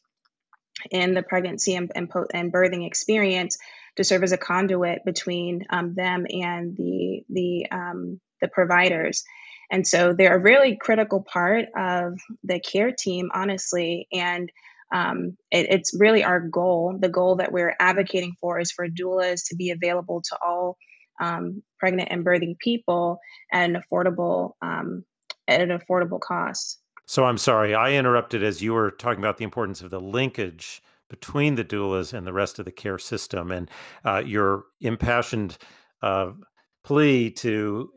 in 0.90 1.14
the 1.14 1.22
pregnancy 1.22 1.74
and, 1.74 1.90
and, 1.94 2.10
and 2.32 2.52
birthing 2.52 2.86
experience 2.86 3.58
to 3.96 4.04
serve 4.04 4.22
as 4.22 4.32
a 4.32 4.36
conduit 4.36 5.04
between 5.04 5.64
um, 5.70 5.94
them 5.94 6.26
and 6.28 6.76
the 6.76 7.24
the 7.28 7.66
um, 7.70 8.20
the 8.40 8.48
providers. 8.48 9.24
And 9.70 9.86
so 9.86 10.12
they're 10.12 10.36
a 10.36 10.40
really 10.40 10.76
critical 10.76 11.22
part 11.22 11.66
of 11.76 12.18
the 12.42 12.60
care 12.60 12.92
team, 12.92 13.30
honestly. 13.32 14.06
And 14.12 14.52
um, 14.92 15.36
it, 15.50 15.66
it's 15.70 15.98
really 15.98 16.22
our 16.22 16.40
goal. 16.40 16.96
The 16.98 17.08
goal 17.08 17.36
that 17.36 17.52
we're 17.52 17.74
advocating 17.80 18.34
for 18.40 18.60
is 18.60 18.70
for 18.70 18.88
doulas 18.88 19.48
to 19.48 19.56
be 19.56 19.70
available 19.70 20.22
to 20.28 20.38
all 20.40 20.76
um, 21.20 21.62
pregnant 21.78 22.08
and 22.10 22.24
birthing 22.24 22.58
people 22.58 23.18
at 23.52 23.70
an 23.70 23.80
affordable 23.80 24.52
um, 24.60 25.04
at 25.48 25.60
an 25.60 25.70
affordable 25.70 26.20
cost. 26.20 26.80
So 27.06 27.24
I'm 27.24 27.38
sorry, 27.38 27.74
I 27.74 27.92
interrupted 27.92 28.42
as 28.42 28.62
you 28.62 28.72
were 28.72 28.90
talking 28.90 29.18
about 29.18 29.36
the 29.36 29.44
importance 29.44 29.82
of 29.82 29.90
the 29.90 30.00
linkage 30.00 30.82
between 31.10 31.54
the 31.54 31.64
doulas 31.64 32.12
and 32.12 32.26
the 32.26 32.32
rest 32.32 32.58
of 32.58 32.64
the 32.64 32.72
care 32.72 32.98
system, 32.98 33.52
and 33.52 33.70
uh, 34.04 34.22
your 34.24 34.64
impassioned 34.80 35.58
uh, 36.02 36.32
plea 36.82 37.30
to 37.30 37.90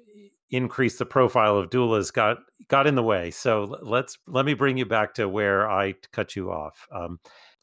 increase 0.50 0.98
the 0.98 1.06
profile 1.06 1.58
of 1.58 1.70
doulas 1.70 2.12
got 2.12 2.38
got 2.67 2.88
in 2.88 2.96
the 2.96 3.04
way. 3.04 3.32
So 3.32 3.78
let's 3.82 4.17
let 4.28 4.46
me 4.46 4.54
bring 4.54 4.78
you 4.78 4.86
back 4.86 5.13
to 5.15 5.28
where 5.28 5.70
I 5.70 5.96
cut 6.12 6.36
you 6.36 6.52
off. 6.52 6.88
Um, 6.91 7.20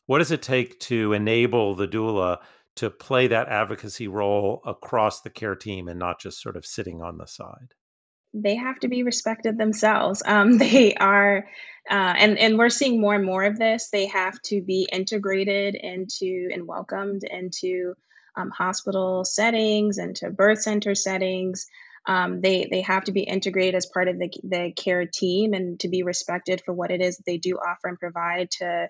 what 0.07 0.19
does 0.19 0.31
it 0.31 0.43
take 0.43 0.79
to 0.81 1.13
enable 1.13 1.75
the 1.75 1.89
doula 1.89 2.39
to 2.77 2.91
play 2.91 3.27
that 3.29 3.49
advocacy 3.49 4.09
role 4.09 4.61
across 4.67 5.21
the 5.21 5.31
care 5.31 5.55
team 5.55 5.89
and 5.89 5.99
not 5.99 6.21
just 6.21 6.43
sort 6.43 6.57
of 6.57 6.67
sitting 6.67 7.03
on 7.03 7.19
the 7.19 7.27
side? 7.27 7.75
They 8.35 8.57
have 8.57 8.81
to 8.81 8.89
be 8.89 9.05
respected 9.05 9.57
themselves. 9.57 10.23
Um, 10.27 10.59
they 10.59 10.95
are, 10.95 11.47
uh, 11.91 12.15
and 12.19 12.39
and 12.39 12.59
we're 12.59 12.69
seeing 12.69 13.01
more 13.01 13.15
and 13.15 13.25
more 13.25 13.45
of 13.45 13.59
this. 13.59 13.91
They 13.91 14.07
have 14.07 14.41
to 14.43 14.61
be 14.61 14.89
integrated 14.93 15.75
into 15.77 16.49
and 16.53 16.67
welcomed 16.67 17.23
into 17.25 17.95
um, 18.37 18.51
hospital 18.51 19.25
settings, 19.25 19.99
into 19.99 20.31
birth 20.31 20.63
center 20.63 20.95
settings. 20.95 21.67
Um, 22.07 22.41
they 22.41 22.69
they 22.71 22.83
have 22.83 23.05
to 23.05 23.13
be 23.13 23.23
integrated 23.23 23.77
as 23.77 23.87
part 23.87 24.09
of 24.09 24.19
the, 24.19 24.31
the 24.43 24.73
care 24.77 25.07
team 25.07 25.55
and 25.55 25.81
to 25.81 25.89
be 25.89 26.03
respected 26.03 26.63
for 26.65 26.75
what 26.75 26.91
it 26.91 27.01
is 27.01 27.17
they 27.19 27.39
do 27.39 27.57
offer 27.57 27.89
and 27.89 27.99
provide 27.99 28.51
to 28.59 28.89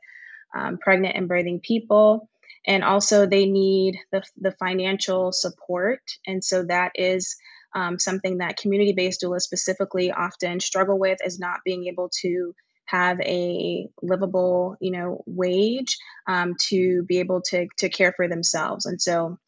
um, 0.55 0.79
pregnant 0.79 1.17
and 1.17 1.29
birthing 1.29 1.63
people. 1.63 2.29
And 2.67 2.83
also, 2.83 3.27
they 3.27 3.45
need 3.45 3.99
the, 4.11 4.23
the 4.39 4.53
financial 4.53 5.33
support. 5.33 6.01
And 6.27 6.43
so, 6.43 6.65
that 6.65 6.93
is 6.95 7.37
um, 7.75 7.99
something 7.99 8.39
that 8.39 8.57
community 8.57 8.93
based 8.93 9.23
doulas 9.23 9.43
specifically 9.43 10.11
often 10.13 10.61
struggle 10.61 10.99
with 10.99 11.19
is 11.25 11.39
not 11.39 11.61
being 11.65 11.87
able 11.87 12.11
to 12.23 12.55
have 12.87 13.19
a 13.23 13.87
livable 14.03 14.77
you 14.81 14.91
know 14.91 15.23
wage 15.27 15.97
um, 16.27 16.55
to 16.61 17.03
be 17.05 17.19
able 17.19 17.41
to 17.41 17.67
to 17.79 17.89
care 17.89 18.13
for 18.17 18.29
themselves 18.29 18.87
and 18.87 19.01
so 19.01 19.39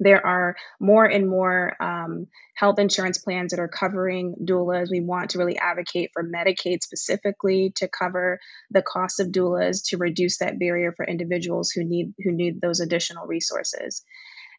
there 0.00 0.26
are 0.26 0.56
more 0.80 1.04
and 1.04 1.28
more 1.28 1.80
um, 1.80 2.26
health 2.56 2.78
insurance 2.78 3.18
plans 3.18 3.50
that 3.50 3.60
are 3.60 3.68
covering 3.68 4.34
doulas. 4.42 4.90
We 4.90 5.00
want 5.00 5.30
to 5.30 5.38
really 5.38 5.58
advocate 5.58 6.10
for 6.14 6.24
Medicaid 6.24 6.82
specifically 6.82 7.72
to 7.76 7.86
cover 7.86 8.40
the 8.70 8.82
cost 8.82 9.20
of 9.20 9.28
doulas 9.28 9.82
to 9.88 9.98
reduce 9.98 10.38
that 10.38 10.58
barrier 10.58 10.92
for 10.96 11.06
individuals 11.06 11.70
who 11.70 11.84
need 11.84 12.14
who 12.24 12.32
need 12.32 12.60
those 12.62 12.80
additional 12.80 13.26
resources. 13.26 14.02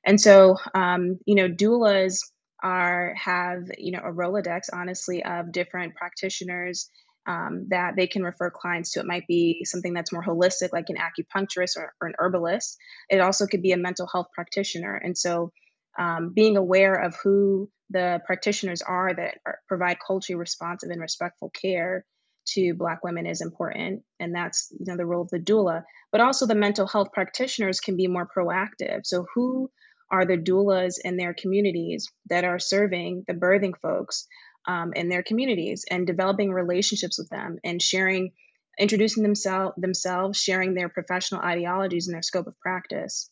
And 0.06 0.22
so, 0.22 0.58
um, 0.74 1.20
you 1.26 1.36
know, 1.36 1.50
doulas 1.50 2.20
are 2.64 3.14
have 3.16 3.64
you 3.78 3.92
know 3.92 4.00
a 4.04 4.12
rolodex 4.12 4.64
honestly 4.74 5.24
of 5.24 5.52
different 5.52 5.96
practitioners 5.96 6.90
um, 7.28 7.68
that 7.70 7.96
they 7.96 8.08
can 8.08 8.24
refer 8.24 8.50
clients 8.50 8.92
to. 8.92 9.00
It 9.00 9.06
might 9.06 9.28
be 9.28 9.64
something 9.66 9.94
that's 9.94 10.12
more 10.12 10.24
holistic, 10.24 10.74
like 10.74 10.90
an 10.90 10.98
acupuncturist 10.98 11.78
or, 11.78 11.94
or, 12.02 12.08
an 12.08 12.16
herbalist. 12.18 12.78
It 13.10 13.20
also 13.20 13.46
could 13.46 13.62
be 13.62 13.74
a 13.74 13.78
mental 13.78 14.08
health 14.12 14.28
practitioner. 14.34 14.96
And 14.96 15.16
so 15.16 15.52
um, 16.00 16.32
being 16.34 16.58
aware 16.58 16.96
of 16.96 17.16
who 17.24 17.70
the 17.92 18.22
practitioners 18.26 18.82
are 18.82 19.14
that 19.14 19.36
are, 19.46 19.60
provide 19.68 19.98
culturally 20.06 20.40
responsive 20.40 20.90
and 20.90 21.02
respectful 21.02 21.50
care 21.50 22.06
to 22.48 22.74
Black 22.74 23.04
women 23.04 23.28
is 23.28 23.42
important, 23.42 24.02
and 24.20 24.34
that's 24.34 24.72
you 24.72 24.86
know 24.88 24.98
the 24.98 25.06
role 25.06 25.22
of 25.22 25.30
the 25.30 25.40
doula. 25.40 25.84
But 26.12 26.22
also, 26.22 26.48
the 26.48 26.56
mental 26.56 26.88
health 26.88 27.10
practitioners 27.14 27.80
can 27.80 27.96
be 27.96 28.08
more 28.08 28.28
proactive. 28.36 29.02
So, 29.06 29.28
who 29.36 29.70
are 30.12 30.26
the 30.26 30.38
doulas 30.38 30.96
in 31.04 31.18
their 31.18 31.34
communities 31.34 32.08
that 32.30 32.44
are 32.44 32.60
serving 32.60 33.24
the 33.28 33.34
birthing 33.34 33.74
folks 33.82 34.28
um, 34.68 34.94
in 34.94 35.10
their 35.10 35.24
communities 35.24 35.86
and 35.90 36.06
developing 36.06 36.52
relationships 36.52 37.18
with 37.18 37.30
them 37.30 37.58
and 37.64 37.82
sharing, 37.82 38.32
introducing 38.78 39.24
themselves, 39.24 39.74
themselves, 39.78 40.38
sharing 40.38 40.74
their 40.74 40.90
professional 40.90 41.42
ideologies 41.42 42.08
and 42.08 42.14
their 42.14 42.22
scope 42.22 42.48
of 42.48 42.60
practice. 42.60 43.30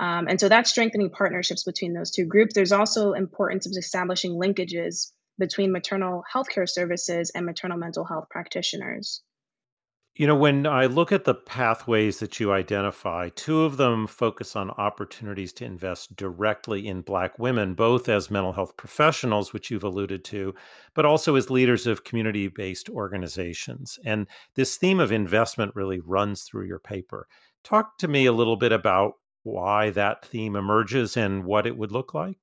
Um, 0.00 0.28
and 0.28 0.40
so 0.40 0.48
that's 0.48 0.70
strengthening 0.70 1.10
partnerships 1.10 1.64
between 1.64 1.92
those 1.92 2.10
two 2.10 2.24
groups. 2.24 2.54
There's 2.54 2.72
also 2.72 3.12
importance 3.12 3.66
of 3.66 3.72
establishing 3.76 4.32
linkages 4.32 5.12
between 5.38 5.72
maternal 5.72 6.22
healthcare 6.32 6.68
services 6.68 7.30
and 7.34 7.46
maternal 7.46 7.78
mental 7.78 8.04
health 8.04 8.26
practitioners. 8.30 9.22
You 10.18 10.26
know, 10.26 10.34
when 10.34 10.66
I 10.66 10.86
look 10.86 11.12
at 11.12 11.22
the 11.22 11.34
pathways 11.34 12.18
that 12.18 12.40
you 12.40 12.50
identify, 12.50 13.28
two 13.36 13.62
of 13.62 13.76
them 13.76 14.08
focus 14.08 14.56
on 14.56 14.72
opportunities 14.72 15.52
to 15.52 15.64
invest 15.64 16.16
directly 16.16 16.88
in 16.88 17.02
Black 17.02 17.38
women, 17.38 17.74
both 17.74 18.08
as 18.08 18.28
mental 18.28 18.52
health 18.52 18.76
professionals, 18.76 19.52
which 19.52 19.70
you've 19.70 19.84
alluded 19.84 20.24
to, 20.24 20.56
but 20.92 21.06
also 21.06 21.36
as 21.36 21.50
leaders 21.50 21.86
of 21.86 22.02
community 22.02 22.48
based 22.48 22.88
organizations. 22.88 23.96
And 24.04 24.26
this 24.56 24.76
theme 24.76 24.98
of 24.98 25.12
investment 25.12 25.76
really 25.76 26.00
runs 26.00 26.42
through 26.42 26.66
your 26.66 26.80
paper. 26.80 27.28
Talk 27.62 27.96
to 27.98 28.08
me 28.08 28.26
a 28.26 28.32
little 28.32 28.56
bit 28.56 28.72
about 28.72 29.12
why 29.44 29.90
that 29.90 30.24
theme 30.24 30.56
emerges 30.56 31.16
and 31.16 31.44
what 31.44 31.64
it 31.64 31.78
would 31.78 31.92
look 31.92 32.12
like. 32.12 32.40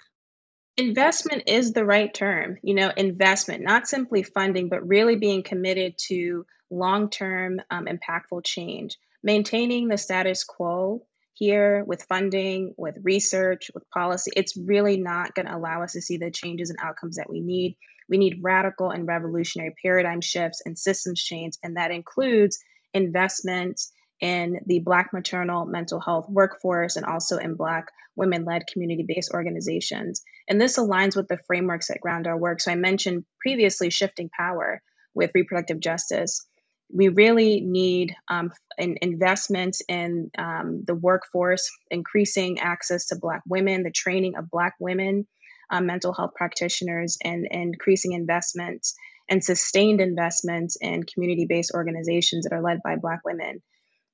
Investment 0.77 1.43
is 1.45 1.73
the 1.73 1.83
right 1.83 2.13
term. 2.13 2.55
You 2.63 2.73
know, 2.73 2.93
investment, 2.95 3.65
not 3.65 3.85
simply 3.85 4.23
funding, 4.23 4.69
but 4.69 4.87
really 4.87 5.17
being 5.17 5.43
committed 5.43 5.97
to 6.07 6.45
long 6.69 7.09
term 7.09 7.61
um, 7.69 7.85
impactful 7.85 8.43
change. 8.43 8.97
Maintaining 9.23 9.87
the 9.87 9.97
status 9.97 10.43
quo 10.43 11.01
here 11.33 11.83
with 11.85 12.03
funding, 12.03 12.73
with 12.77 12.95
research, 13.03 13.71
with 13.73 13.89
policy, 13.89 14.31
it's 14.35 14.55
really 14.55 14.97
not 14.97 15.33
going 15.35 15.47
to 15.47 15.55
allow 15.55 15.83
us 15.83 15.93
to 15.93 16.01
see 16.01 16.17
the 16.17 16.31
changes 16.31 16.69
and 16.69 16.79
outcomes 16.81 17.17
that 17.17 17.29
we 17.29 17.41
need. 17.41 17.77
We 18.07 18.17
need 18.17 18.39
radical 18.41 18.91
and 18.91 19.07
revolutionary 19.07 19.73
paradigm 19.81 20.21
shifts 20.21 20.61
and 20.65 20.77
systems 20.77 21.21
change, 21.21 21.53
and 21.63 21.75
that 21.75 21.91
includes 21.91 22.59
investments 22.93 23.91
in 24.21 24.59
the 24.65 24.79
Black 24.79 25.11
maternal 25.11 25.65
mental 25.65 25.99
health 25.99 26.27
workforce 26.29 26.95
and 26.95 27.05
also 27.05 27.37
in 27.37 27.55
Black 27.55 27.87
women 28.15 28.45
led 28.45 28.67
community 28.71 29.03
based 29.07 29.31
organizations. 29.33 30.23
And 30.47 30.59
this 30.59 30.77
aligns 30.77 31.15
with 31.15 31.27
the 31.27 31.39
frameworks 31.45 31.87
that 31.89 32.01
ground 32.01 32.27
our 32.27 32.37
work. 32.37 32.61
So 32.61 32.71
I 32.71 32.75
mentioned 32.75 33.25
previously 33.41 33.89
shifting 33.89 34.29
power 34.29 34.81
with 35.13 35.31
reproductive 35.33 35.79
justice. 35.79 36.45
We 36.93 37.09
really 37.09 37.61
need 37.61 38.15
um, 38.29 38.51
an 38.77 38.97
investment 39.01 39.77
in 39.87 40.29
um, 40.37 40.83
the 40.85 40.95
workforce, 40.95 41.69
increasing 41.89 42.59
access 42.59 43.07
to 43.07 43.17
Black 43.19 43.41
women, 43.47 43.83
the 43.83 43.91
training 43.91 44.35
of 44.37 44.49
Black 44.49 44.75
women, 44.79 45.27
um, 45.71 45.87
mental 45.87 46.13
health 46.13 46.31
practitioners, 46.35 47.17
and, 47.23 47.47
and 47.51 47.73
increasing 47.73 48.13
investments 48.13 48.95
and 49.29 49.43
sustained 49.43 50.01
investments 50.01 50.77
in 50.79 51.03
community 51.03 51.45
based 51.47 51.71
organizations 51.73 52.45
that 52.45 52.55
are 52.55 52.61
led 52.61 52.79
by 52.83 52.95
Black 52.95 53.21
women. 53.25 53.61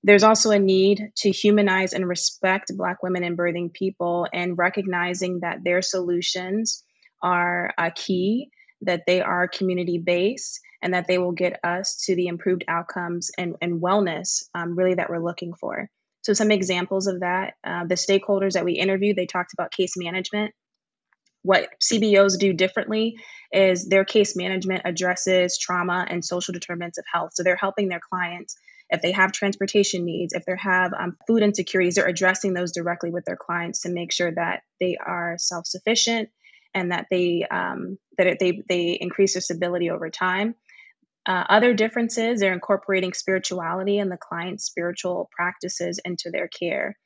There's 0.04 0.24
also 0.24 0.52
a 0.52 0.60
need 0.60 1.12
to 1.18 1.30
humanize 1.30 1.94
and 1.94 2.08
respect 2.08 2.72
Black 2.76 3.04
women 3.04 3.24
and 3.24 3.38
birthing 3.38 3.72
people 3.74 4.28
and 4.34 4.58
recognizing 4.58 5.42
that 5.42 5.64
their 5.64 5.82
solutions 5.82 6.84
are 7.22 7.72
a 7.78 7.92
key, 7.92 8.50
that 8.82 9.04
they 9.08 9.22
are 9.22 9.48
community 9.48 9.98
based, 9.98 10.60
and 10.82 10.94
that 10.94 11.08
they 11.08 11.18
will 11.18 11.32
get 11.32 11.60
us 11.64 12.04
to 12.06 12.16
the 12.16 12.28
improved 12.28 12.64
outcomes 12.68 13.30
and, 13.38 13.56
and 13.62 13.82
wellness 13.82 14.44
um, 14.56 14.76
really 14.76 14.96
that 14.96 15.10
we're 15.10 15.24
looking 15.24 15.54
for. 15.54 15.90
So, 16.24 16.34
some 16.34 16.52
examples 16.52 17.08
of 17.08 17.22
that 17.22 17.56
uh, 17.64 17.86
the 17.86 17.96
stakeholders 17.96 18.54
that 18.54 18.66
we 18.66 18.74
interviewed, 18.74 19.16
they 19.16 19.26
talked 19.26 19.54
about 19.54 19.72
case 19.72 19.94
management. 19.98 20.54
What 21.44 21.70
CBOs 21.82 22.38
do 22.38 22.54
differently 22.54 23.16
is 23.52 23.90
their 23.90 24.06
case 24.06 24.36
management 24.36 24.84
addresses 24.86 25.58
trauma 25.58 26.06
and 26.08 26.24
social 26.24 26.54
determinants 26.54 27.00
of 27.00 27.06
health. 27.12 27.32
So, 27.34 27.44
they're 27.44 27.56
helping 27.56 27.90
their 27.90 28.02
clients 28.02 28.56
if 28.92 29.02
they 29.02 29.14
have 29.14 29.32
transportation 29.32 30.04
needs, 30.04 30.34
if 30.34 30.46
they 30.46 30.54
have 30.58 30.94
um, 30.94 31.18
food 31.26 31.42
insecurities, 31.42 31.96
they're 31.96 32.08
addressing 32.08 32.54
those 32.54 32.74
directly 32.74 33.10
with 33.10 33.24
their 33.26 33.38
clients 33.38 33.82
to 33.82 33.90
make 33.90 34.12
sure 34.12 34.32
that 34.34 34.64
they 34.80 34.98
are 34.98 35.36
self 35.38 35.66
sufficient 35.66 36.30
and 36.74 36.92
that 36.92 37.08
they 37.10 37.46
um, 37.50 37.98
that 38.18 38.28
it, 38.28 38.38
they 38.40 38.62
they 38.68 38.98
increase 39.00 39.34
their 39.34 39.42
stability 39.42 39.90
over 39.90 40.10
time. 40.10 40.56
Uh, 41.26 41.44
other 41.50 41.74
differences, 41.74 42.40
they're 42.40 42.54
incorporating 42.54 43.14
spirituality 43.14 44.00
and 44.00 44.12
the 44.12 44.18
client's 44.18 44.66
spiritual 44.66 45.30
practices 45.36 46.00
into 46.04 46.32
their 46.32 46.48
care. 46.48 46.98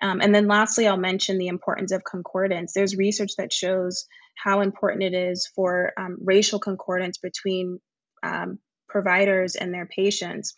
Um, 0.00 0.20
and 0.20 0.34
then 0.34 0.48
lastly, 0.48 0.88
I'll 0.88 0.96
mention 0.96 1.38
the 1.38 1.46
importance 1.46 1.92
of 1.92 2.02
concordance. 2.02 2.72
There's 2.72 2.96
research 2.96 3.32
that 3.38 3.52
shows 3.52 4.04
how 4.34 4.62
important 4.62 5.04
it 5.04 5.14
is 5.14 5.48
for 5.54 5.92
um, 5.96 6.16
racial 6.20 6.58
concordance 6.58 7.18
between 7.18 7.78
um, 8.24 8.58
providers 8.88 9.54
and 9.54 9.72
their 9.72 9.86
patients 9.86 10.54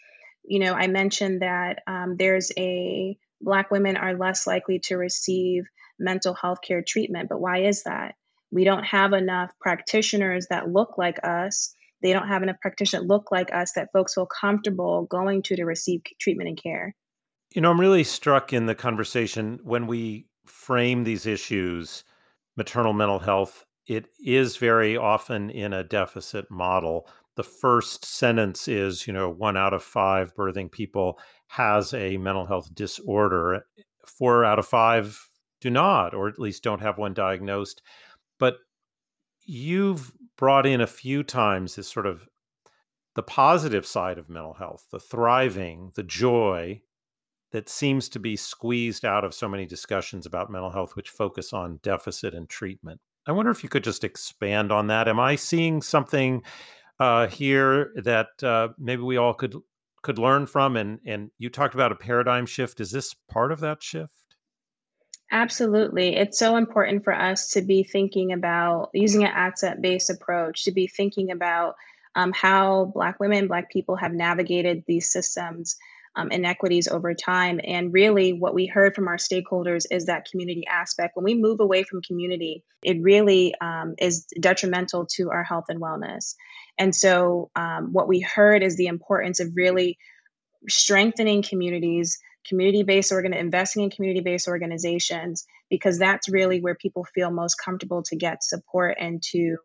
you 0.46 0.58
know, 0.58 0.74
I 0.74 0.86
mentioned 0.88 1.42
that 1.42 1.82
um, 1.86 2.16
there's 2.18 2.52
a 2.56 3.16
Black 3.40 3.70
women 3.70 3.96
are 3.96 4.16
less 4.16 4.46
likely 4.46 4.78
to 4.80 4.96
receive 4.96 5.64
mental 5.98 6.34
health 6.34 6.58
care 6.66 6.82
treatment. 6.82 7.28
But 7.28 7.40
why 7.40 7.64
is 7.64 7.82
that? 7.82 8.14
We 8.54 8.64
don't 8.64 8.84
have 8.84 9.12
enough 9.12 9.52
practitioners 9.60 10.46
that 10.48 10.70
look 10.70 10.96
like 10.96 11.18
us. 11.22 11.74
They 12.02 12.12
don't 12.12 12.28
have 12.28 12.42
enough 12.42 12.60
practitioners 12.60 13.02
that 13.02 13.08
look 13.08 13.30
like 13.30 13.52
us 13.52 13.72
that 13.72 13.92
folks 13.92 14.14
feel 14.14 14.26
comfortable 14.26 15.06
going 15.10 15.42
to 15.42 15.56
to 15.56 15.64
receive 15.64 16.02
treatment 16.20 16.48
and 16.48 16.62
care. 16.62 16.94
You 17.54 17.60
know, 17.60 17.70
I'm 17.70 17.80
really 17.80 18.04
struck 18.04 18.52
in 18.52 18.66
the 18.66 18.74
conversation 18.74 19.58
when 19.62 19.86
we 19.86 20.26
frame 20.46 21.04
these 21.04 21.26
issues, 21.26 22.04
maternal 22.56 22.92
mental 22.92 23.18
health, 23.18 23.64
it 23.86 24.06
is 24.24 24.56
very 24.56 24.96
often 24.96 25.50
in 25.50 25.74
a 25.74 25.84
deficit 25.84 26.50
model 26.50 27.06
the 27.36 27.42
first 27.42 28.04
sentence 28.04 28.68
is, 28.68 29.06
you 29.06 29.12
know, 29.12 29.28
one 29.28 29.56
out 29.56 29.74
of 29.74 29.82
five 29.82 30.34
birthing 30.34 30.70
people 30.70 31.18
has 31.48 31.92
a 31.92 32.16
mental 32.16 32.46
health 32.46 32.72
disorder. 32.74 33.66
Four 34.06 34.44
out 34.44 34.58
of 34.58 34.66
five 34.66 35.28
do 35.60 35.70
not, 35.70 36.14
or 36.14 36.28
at 36.28 36.38
least 36.38 36.62
don't 36.62 36.82
have 36.82 36.98
one 36.98 37.14
diagnosed. 37.14 37.82
But 38.38 38.56
you've 39.44 40.12
brought 40.36 40.66
in 40.66 40.80
a 40.80 40.86
few 40.86 41.22
times 41.22 41.76
this 41.76 41.88
sort 41.88 42.06
of 42.06 42.28
the 43.14 43.22
positive 43.22 43.86
side 43.86 44.18
of 44.18 44.28
mental 44.28 44.54
health, 44.54 44.86
the 44.90 44.98
thriving, 44.98 45.92
the 45.94 46.02
joy 46.02 46.82
that 47.52 47.68
seems 47.68 48.08
to 48.08 48.18
be 48.18 48.34
squeezed 48.34 49.04
out 49.04 49.24
of 49.24 49.32
so 49.32 49.48
many 49.48 49.64
discussions 49.64 50.26
about 50.26 50.50
mental 50.50 50.70
health, 50.70 50.96
which 50.96 51.10
focus 51.10 51.52
on 51.52 51.78
deficit 51.84 52.34
and 52.34 52.48
treatment. 52.48 53.00
I 53.26 53.32
wonder 53.32 53.52
if 53.52 53.62
you 53.62 53.68
could 53.68 53.84
just 53.84 54.02
expand 54.02 54.72
on 54.72 54.88
that. 54.88 55.06
Am 55.06 55.20
I 55.20 55.36
seeing 55.36 55.80
something 55.80 56.42
uh, 56.98 57.28
here 57.28 57.92
that 58.02 58.42
uh, 58.42 58.68
maybe 58.78 59.02
we 59.02 59.16
all 59.16 59.34
could 59.34 59.54
could 60.02 60.18
learn 60.18 60.46
from? 60.46 60.76
And 60.76 60.98
and 61.06 61.30
you 61.38 61.48
talked 61.48 61.74
about 61.74 61.92
a 61.92 61.96
paradigm 61.96 62.44
shift. 62.44 62.80
Is 62.80 62.90
this 62.90 63.14
part 63.14 63.52
of 63.52 63.60
that 63.60 63.82
shift? 63.82 64.23
Absolutely. 65.34 66.14
It's 66.14 66.38
so 66.38 66.56
important 66.56 67.02
for 67.02 67.12
us 67.12 67.50
to 67.50 67.62
be 67.62 67.82
thinking 67.82 68.32
about 68.32 68.90
using 68.94 69.24
an 69.24 69.32
asset 69.34 69.82
based 69.82 70.08
approach, 70.08 70.62
to 70.62 70.70
be 70.70 70.86
thinking 70.86 71.32
about 71.32 71.74
um, 72.14 72.32
how 72.32 72.92
Black 72.94 73.18
women, 73.18 73.48
Black 73.48 73.68
people 73.68 73.96
have 73.96 74.12
navigated 74.12 74.84
these 74.86 75.10
systems 75.10 75.74
um, 76.14 76.30
inequities 76.30 76.86
over 76.86 77.14
time. 77.14 77.60
And 77.64 77.92
really, 77.92 78.32
what 78.32 78.54
we 78.54 78.66
heard 78.66 78.94
from 78.94 79.08
our 79.08 79.16
stakeholders 79.16 79.86
is 79.90 80.06
that 80.06 80.30
community 80.30 80.64
aspect. 80.68 81.16
When 81.16 81.24
we 81.24 81.34
move 81.34 81.58
away 81.58 81.82
from 81.82 82.00
community, 82.02 82.62
it 82.84 83.02
really 83.02 83.56
um, 83.60 83.96
is 83.98 84.26
detrimental 84.38 85.04
to 85.16 85.30
our 85.30 85.42
health 85.42 85.64
and 85.68 85.82
wellness. 85.82 86.36
And 86.78 86.94
so, 86.94 87.50
um, 87.56 87.92
what 87.92 88.06
we 88.06 88.20
heard 88.20 88.62
is 88.62 88.76
the 88.76 88.86
importance 88.86 89.40
of 89.40 89.48
really 89.56 89.98
strengthening 90.68 91.42
communities 91.42 92.20
community-based 92.48 93.12
organ 93.12 93.32
investing 93.32 93.84
in 93.84 93.90
community-based 93.90 94.48
organizations 94.48 95.44
because 95.70 95.98
that's 95.98 96.28
really 96.28 96.60
where 96.60 96.74
people 96.74 97.04
feel 97.14 97.30
most 97.30 97.56
comfortable 97.56 98.02
to 98.02 98.16
get 98.16 98.44
support 98.44 98.96
and 99.00 99.22
to 99.22 99.56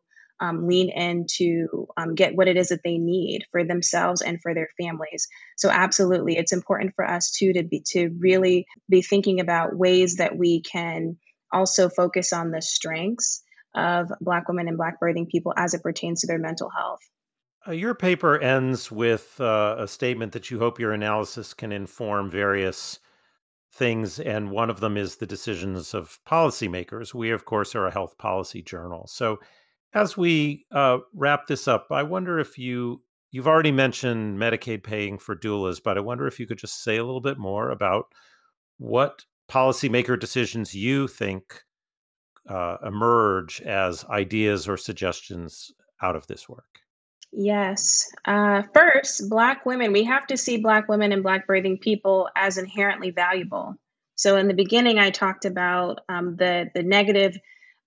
um, 0.41 0.67
lean 0.67 0.89
in 0.89 1.25
to 1.37 1.87
um, 1.97 2.15
get 2.15 2.35
what 2.35 2.47
it 2.47 2.57
is 2.57 2.69
that 2.69 2.81
they 2.83 2.97
need 2.97 3.43
for 3.51 3.63
themselves 3.63 4.21
and 4.21 4.41
for 4.41 4.53
their 4.53 4.69
families. 4.79 5.27
So 5.57 5.69
absolutely, 5.69 6.37
it's 6.37 6.53
important 6.53 6.93
for 6.95 7.05
us 7.05 7.31
too 7.31 7.53
to 7.53 7.63
be 7.63 7.83
to 7.87 8.09
really 8.19 8.65
be 8.89 9.01
thinking 9.01 9.39
about 9.39 9.75
ways 9.75 10.15
that 10.15 10.37
we 10.37 10.61
can 10.61 11.17
also 11.51 11.89
focus 11.89 12.31
on 12.31 12.51
the 12.51 12.61
strengths 12.61 13.43
of 13.75 14.11
Black 14.21 14.47
women 14.47 14.67
and 14.67 14.77
Black 14.77 14.99
birthing 15.01 15.27
people 15.27 15.53
as 15.57 15.73
it 15.73 15.83
pertains 15.83 16.21
to 16.21 16.27
their 16.27 16.39
mental 16.39 16.69
health. 16.69 17.01
Uh, 17.69 17.73
your 17.73 17.93
paper 17.93 18.39
ends 18.39 18.91
with 18.91 19.39
uh, 19.39 19.75
a 19.77 19.88
statement 19.88 20.32
that 20.32 20.49
you 20.49 20.58
hope 20.58 20.79
your 20.79 20.91
analysis 20.91 21.53
can 21.53 21.71
inform 21.71 22.29
various 22.29 22.99
things, 23.71 24.19
and 24.19 24.49
one 24.49 24.71
of 24.71 24.79
them 24.79 24.97
is 24.97 25.17
the 25.17 25.27
decisions 25.27 25.93
of 25.93 26.19
policymakers. 26.27 27.13
We, 27.13 27.29
of 27.29 27.45
course, 27.45 27.75
are 27.75 27.86
a 27.86 27.91
health 27.91 28.17
policy 28.17 28.63
journal. 28.63 29.05
So, 29.08 29.39
as 29.93 30.17
we 30.17 30.65
uh, 30.71 30.99
wrap 31.13 31.45
this 31.45 31.67
up, 31.67 31.88
I 31.91 32.01
wonder 32.01 32.39
if 32.39 32.58
you 32.58 33.03
you've 33.32 33.47
already 33.47 33.71
mentioned 33.71 34.39
Medicaid 34.39 34.84
paying 34.84 35.19
for 35.19 35.36
doulas, 35.36 35.79
but 35.84 35.97
I 35.97 36.01
wonder 36.01 36.25
if 36.25 36.39
you 36.39 36.47
could 36.47 36.58
just 36.58 36.84
say 36.84 36.97
a 36.97 37.05
little 37.05 37.21
bit 37.21 37.38
more 37.38 37.69
about 37.69 38.05
what 38.79 39.25
policymaker 39.47 40.19
decisions 40.19 40.73
you 40.73 41.08
think 41.08 41.63
uh, 42.47 42.77
emerge 42.84 43.62
as 43.62 44.05
ideas 44.05 44.67
or 44.67 44.77
suggestions 44.77 45.71
out 46.01 46.15
of 46.15 46.25
this 46.25 46.49
work. 46.49 46.79
Yes. 47.31 48.11
Uh, 48.25 48.63
first, 48.73 49.29
Black 49.29 49.65
women, 49.65 49.93
we 49.93 50.03
have 50.05 50.25
to 50.27 50.37
see 50.37 50.57
Black 50.57 50.87
women 50.89 51.11
and 51.11 51.23
Black 51.23 51.47
birthing 51.47 51.79
people 51.79 52.29
as 52.35 52.57
inherently 52.57 53.11
valuable. 53.11 53.75
So, 54.15 54.35
in 54.37 54.47
the 54.47 54.53
beginning, 54.53 54.99
I 54.99 55.11
talked 55.11 55.45
about 55.45 56.01
um, 56.09 56.35
the, 56.35 56.69
the 56.73 56.83
negative 56.83 57.37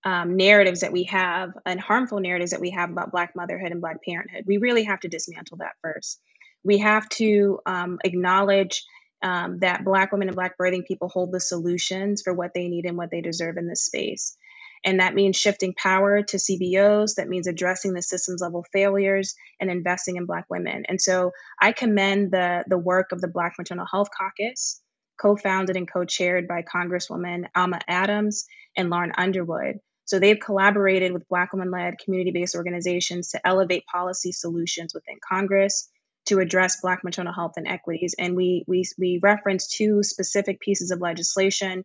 um, 0.05 0.35
narratives 0.37 0.81
that 0.81 0.91
we 0.91 1.03
have 1.03 1.51
and 1.65 1.79
harmful 1.79 2.19
narratives 2.19 2.51
that 2.51 2.61
we 2.61 2.71
have 2.71 2.89
about 2.89 3.11
Black 3.11 3.35
motherhood 3.35 3.71
and 3.71 3.81
Black 3.81 4.03
parenthood. 4.03 4.45
We 4.47 4.57
really 4.57 4.83
have 4.83 5.01
to 5.01 5.07
dismantle 5.07 5.57
that 5.57 5.75
first. 5.81 6.21
We 6.63 6.79
have 6.79 7.07
to 7.09 7.59
um, 7.65 7.99
acknowledge 8.03 8.83
um, 9.21 9.59
that 9.59 9.85
Black 9.85 10.11
women 10.11 10.27
and 10.27 10.35
Black 10.35 10.57
birthing 10.57 10.85
people 10.85 11.09
hold 11.09 11.31
the 11.31 11.39
solutions 11.39 12.21
for 12.21 12.33
what 12.33 12.53
they 12.53 12.67
need 12.67 12.85
and 12.85 12.97
what 12.97 13.11
they 13.11 13.21
deserve 13.21 13.57
in 13.57 13.67
this 13.67 13.85
space. 13.85 14.37
And 14.83 14.99
that 14.99 15.15
means 15.15 15.37
shifting 15.37 15.73
power 15.75 16.21
to 16.23 16.37
CBOs. 16.37 17.15
That 17.15 17.29
means 17.29 17.47
addressing 17.47 17.93
the 17.93 18.01
systems 18.01 18.41
level 18.41 18.65
failures 18.73 19.33
and 19.59 19.69
investing 19.71 20.17
in 20.17 20.25
Black 20.25 20.45
women. 20.49 20.83
And 20.87 21.01
so 21.01 21.31
I 21.61 21.71
commend 21.71 22.31
the, 22.31 22.63
the 22.67 22.77
work 22.77 23.11
of 23.11 23.21
the 23.21 23.27
Black 23.27 23.53
Maternal 23.57 23.87
Health 23.89 24.09
Caucus, 24.17 24.81
co 25.19 25.35
founded 25.35 25.77
and 25.77 25.91
co 25.91 26.05
chaired 26.05 26.47
by 26.47 26.63
Congresswoman 26.63 27.45
Alma 27.55 27.79
Adams 27.87 28.45
and 28.75 28.89
Lauren 28.89 29.13
Underwood. 29.17 29.79
So 30.05 30.19
they've 30.19 30.39
collaborated 30.39 31.13
with 31.13 31.27
Black 31.29 31.53
women 31.53 31.71
led 31.71 31.97
community 31.97 32.31
based 32.31 32.55
organizations 32.55 33.29
to 33.29 33.47
elevate 33.47 33.85
policy 33.85 34.31
solutions 34.31 34.93
within 34.93 35.15
Congress 35.27 35.89
to 36.25 36.39
address 36.39 36.81
Black 36.81 37.03
maternal 37.03 37.33
health 37.33 37.53
inequities. 37.57 38.15
And 38.17 38.35
we, 38.35 38.63
we, 38.67 38.83
we 38.97 39.19
reference 39.21 39.67
two 39.67 40.03
specific 40.03 40.59
pieces 40.59 40.91
of 40.91 41.01
legislation 41.01 41.83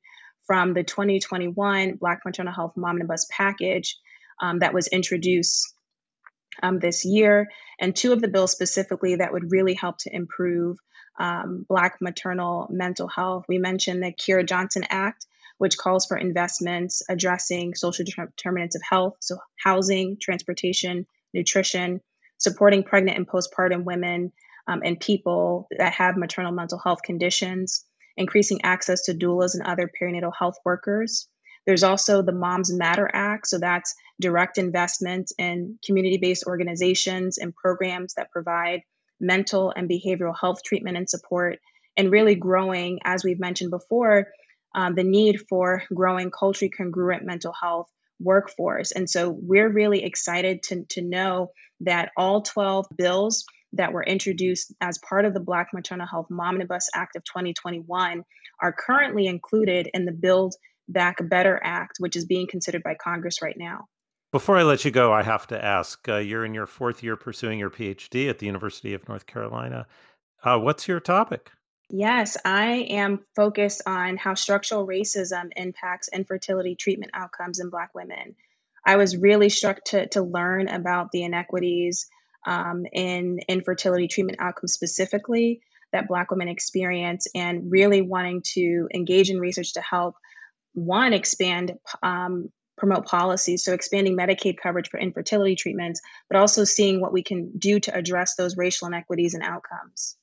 from 0.48 0.72
the 0.72 0.82
2021 0.82 1.96
Black 1.96 2.22
Maternal 2.24 2.54
Health 2.54 2.72
Momnibus 2.76 3.28
package 3.30 3.98
um, 4.40 4.60
that 4.60 4.72
was 4.72 4.88
introduced 4.88 5.74
um, 6.62 6.78
this 6.80 7.04
year, 7.04 7.48
and 7.78 7.94
two 7.94 8.12
of 8.12 8.22
the 8.22 8.28
bills 8.28 8.50
specifically 8.50 9.16
that 9.16 9.32
would 9.32 9.52
really 9.52 9.74
help 9.74 9.98
to 9.98 10.14
improve 10.14 10.78
um, 11.20 11.66
Black 11.68 11.98
maternal 12.00 12.66
mental 12.70 13.08
health. 13.08 13.44
We 13.46 13.58
mentioned 13.58 14.02
the 14.02 14.10
Kira 14.10 14.48
Johnson 14.48 14.84
Act, 14.88 15.26
which 15.58 15.76
calls 15.76 16.06
for 16.06 16.16
investments 16.16 17.02
addressing 17.10 17.74
social 17.74 18.06
determinants 18.06 18.74
of 18.74 18.82
health, 18.88 19.16
so 19.20 19.36
housing, 19.62 20.16
transportation, 20.18 21.06
nutrition, 21.34 22.00
supporting 22.38 22.84
pregnant 22.84 23.18
and 23.18 23.28
postpartum 23.28 23.84
women 23.84 24.32
um, 24.66 24.80
and 24.82 24.98
people 24.98 25.68
that 25.76 25.92
have 25.92 26.16
maternal 26.16 26.52
mental 26.52 26.78
health 26.78 27.02
conditions 27.02 27.84
increasing 28.18 28.60
access 28.64 29.02
to 29.04 29.14
doulas 29.14 29.54
and 29.54 29.62
other 29.62 29.90
perinatal 30.00 30.32
health 30.38 30.56
workers. 30.64 31.28
There's 31.66 31.84
also 31.84 32.20
the 32.22 32.32
Moms 32.32 32.72
Matter 32.72 33.10
Act. 33.12 33.46
So 33.46 33.58
that's 33.58 33.94
direct 34.20 34.58
investment 34.58 35.32
in 35.38 35.78
community 35.84 36.18
based 36.18 36.44
organizations 36.46 37.38
and 37.38 37.54
programs 37.54 38.14
that 38.14 38.30
provide 38.30 38.82
mental 39.20 39.72
and 39.74 39.88
behavioral 39.88 40.34
health 40.38 40.62
treatment 40.64 40.96
and 40.96 41.08
support, 41.08 41.58
and 41.96 42.10
really 42.10 42.34
growing, 42.34 43.00
as 43.04 43.24
we've 43.24 43.40
mentioned 43.40 43.70
before, 43.70 44.28
um, 44.74 44.94
the 44.94 45.04
need 45.04 45.40
for 45.48 45.82
growing 45.94 46.30
culturally 46.30 46.70
congruent 46.70 47.24
mental 47.24 47.52
health 47.52 47.88
workforce. 48.20 48.92
And 48.92 49.08
so 49.08 49.30
we're 49.30 49.70
really 49.70 50.04
excited 50.04 50.62
to, 50.64 50.84
to 50.90 51.02
know 51.02 51.52
that 51.80 52.10
all 52.16 52.42
12 52.42 52.86
bills 52.96 53.44
that 53.72 53.92
were 53.92 54.02
introduced 54.02 54.72
as 54.80 54.98
part 54.98 55.24
of 55.24 55.34
the 55.34 55.40
Black 55.40 55.68
Maternal 55.72 56.06
Health 56.06 56.28
Momnibus 56.30 56.86
Act 56.94 57.16
of 57.16 57.24
2021 57.24 58.24
are 58.60 58.72
currently 58.72 59.26
included 59.26 59.88
in 59.92 60.04
the 60.04 60.12
Build 60.12 60.54
Back 60.88 61.16
Better 61.28 61.60
Act, 61.62 61.96
which 61.98 62.16
is 62.16 62.24
being 62.24 62.46
considered 62.46 62.82
by 62.82 62.94
Congress 62.94 63.42
right 63.42 63.56
now. 63.58 63.86
Before 64.30 64.58
I 64.58 64.62
let 64.62 64.84
you 64.84 64.90
go, 64.90 65.12
I 65.12 65.22
have 65.22 65.46
to 65.48 65.64
ask 65.64 66.06
uh, 66.08 66.16
you're 66.16 66.44
in 66.44 66.54
your 66.54 66.66
fourth 66.66 67.02
year 67.02 67.16
pursuing 67.16 67.58
your 67.58 67.70
PhD 67.70 68.28
at 68.28 68.38
the 68.38 68.46
University 68.46 68.92
of 68.92 69.08
North 69.08 69.26
Carolina. 69.26 69.86
Uh, 70.42 70.58
what's 70.58 70.86
your 70.86 71.00
topic? 71.00 71.50
Yes, 71.90 72.36
I 72.44 72.86
am 72.90 73.20
focused 73.34 73.82
on 73.86 74.18
how 74.18 74.34
structural 74.34 74.86
racism 74.86 75.50
impacts 75.56 76.08
infertility 76.12 76.74
treatment 76.74 77.12
outcomes 77.14 77.60
in 77.60 77.70
Black 77.70 77.94
women. 77.94 78.36
I 78.84 78.96
was 78.96 79.16
really 79.16 79.48
struck 79.48 79.82
to, 79.86 80.06
to 80.08 80.22
learn 80.22 80.68
about 80.68 81.10
the 81.10 81.22
inequities 81.22 82.06
um, 82.46 82.84
in 82.92 83.40
infertility 83.48 84.08
treatment 84.08 84.38
outcomes 84.40 84.72
specifically 84.72 85.60
that 85.92 86.08
Black 86.08 86.30
women 86.30 86.48
experience, 86.48 87.26
and 87.34 87.70
really 87.70 88.02
wanting 88.02 88.42
to 88.44 88.88
engage 88.94 89.30
in 89.30 89.40
research 89.40 89.72
to 89.74 89.80
help 89.80 90.16
one 90.74 91.12
expand. 91.12 91.72
Um, 92.02 92.50
promote 92.76 93.06
policies, 93.06 93.64
so 93.64 93.72
expanding 93.72 94.16
Medicaid 94.16 94.56
coverage 94.56 94.88
for 94.88 95.00
infertility 95.00 95.56
treatments, 95.56 96.00
but 96.30 96.38
also 96.38 96.62
seeing 96.62 97.00
what 97.00 97.12
we 97.12 97.24
can 97.24 97.50
do 97.58 97.80
to 97.80 97.92
address 97.92 98.36
those 98.36 98.56
racial 98.56 98.86
inequities 98.86 99.34
and 99.34 99.42
outcomes. 99.42 100.16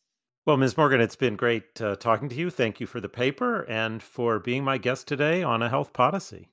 Well, 0.46 0.58
Ms. 0.58 0.78
Morgan, 0.78 1.02
it's 1.02 1.16
been 1.16 1.36
great 1.36 1.82
uh, 1.82 1.96
talking 1.96 2.30
to 2.30 2.36
you. 2.36 2.50
Thank 2.50 2.80
you 2.80 2.88
for 2.88 3.02
the 3.02 3.10
paper 3.10 3.64
and 3.64 4.02
for 4.02 4.40
being 4.40 4.64
my 4.64 4.78
guest 4.78 5.08
today 5.08 5.44
on 5.44 5.62
A 5.62 5.70
Health 5.70 5.92
Podyssey. 5.92 6.50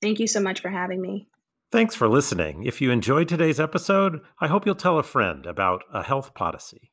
Thank 0.00 0.20
you 0.20 0.26
so 0.26 0.40
much 0.40 0.60
for 0.60 0.68
having 0.68 1.00
me. 1.00 1.26
Thanks 1.74 1.96
for 1.96 2.06
listening. 2.06 2.62
If 2.62 2.80
you 2.80 2.92
enjoyed 2.92 3.26
today's 3.26 3.58
episode, 3.58 4.20
I 4.40 4.46
hope 4.46 4.64
you'll 4.64 4.76
tell 4.76 5.00
a 5.00 5.02
friend 5.02 5.44
about 5.44 5.82
a 5.92 6.04
Health 6.04 6.32
Podyssey. 6.32 6.92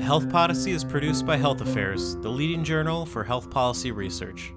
Health 0.00 0.30
Podyssey 0.30 0.70
is 0.70 0.84
produced 0.84 1.26
by 1.26 1.36
Health 1.36 1.60
Affairs, 1.60 2.14
the 2.18 2.28
leading 2.28 2.62
journal 2.62 3.06
for 3.06 3.24
health 3.24 3.50
policy 3.50 3.90
research. 3.90 4.52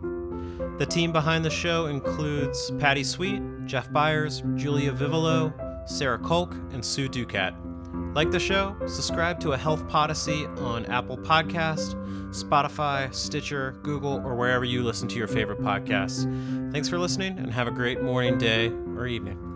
The 0.77 0.85
team 0.87 1.11
behind 1.11 1.43
the 1.43 1.49
show 1.49 1.87
includes 1.87 2.69
Patty 2.77 3.03
Sweet, 3.03 3.41
Jeff 3.65 3.91
Byers, 3.91 4.43
Julia 4.53 4.91
Vivolo, 4.91 5.51
Sarah 5.87 6.19
Kolk, 6.19 6.53
and 6.71 6.85
Sue 6.85 7.07
Ducat. 7.09 7.55
Like 8.13 8.29
the 8.29 8.39
show? 8.39 8.75
Subscribe 8.85 9.39
to 9.39 9.53
a 9.53 9.57
Health 9.57 9.87
Podyssey 9.87 10.45
on 10.59 10.85
Apple 10.85 11.17
Podcast, 11.17 11.95
Spotify, 12.29 13.13
Stitcher, 13.13 13.75
Google, 13.81 14.21
or 14.23 14.35
wherever 14.35 14.63
you 14.63 14.83
listen 14.83 15.07
to 15.09 15.17
your 15.17 15.27
favorite 15.27 15.59
podcasts. 15.61 16.23
Thanks 16.71 16.87
for 16.87 16.99
listening 16.99 17.39
and 17.39 17.51
have 17.51 17.67
a 17.67 17.71
great 17.71 18.03
morning, 18.03 18.37
day, 18.37 18.67
or 18.69 19.07
evening. 19.07 19.52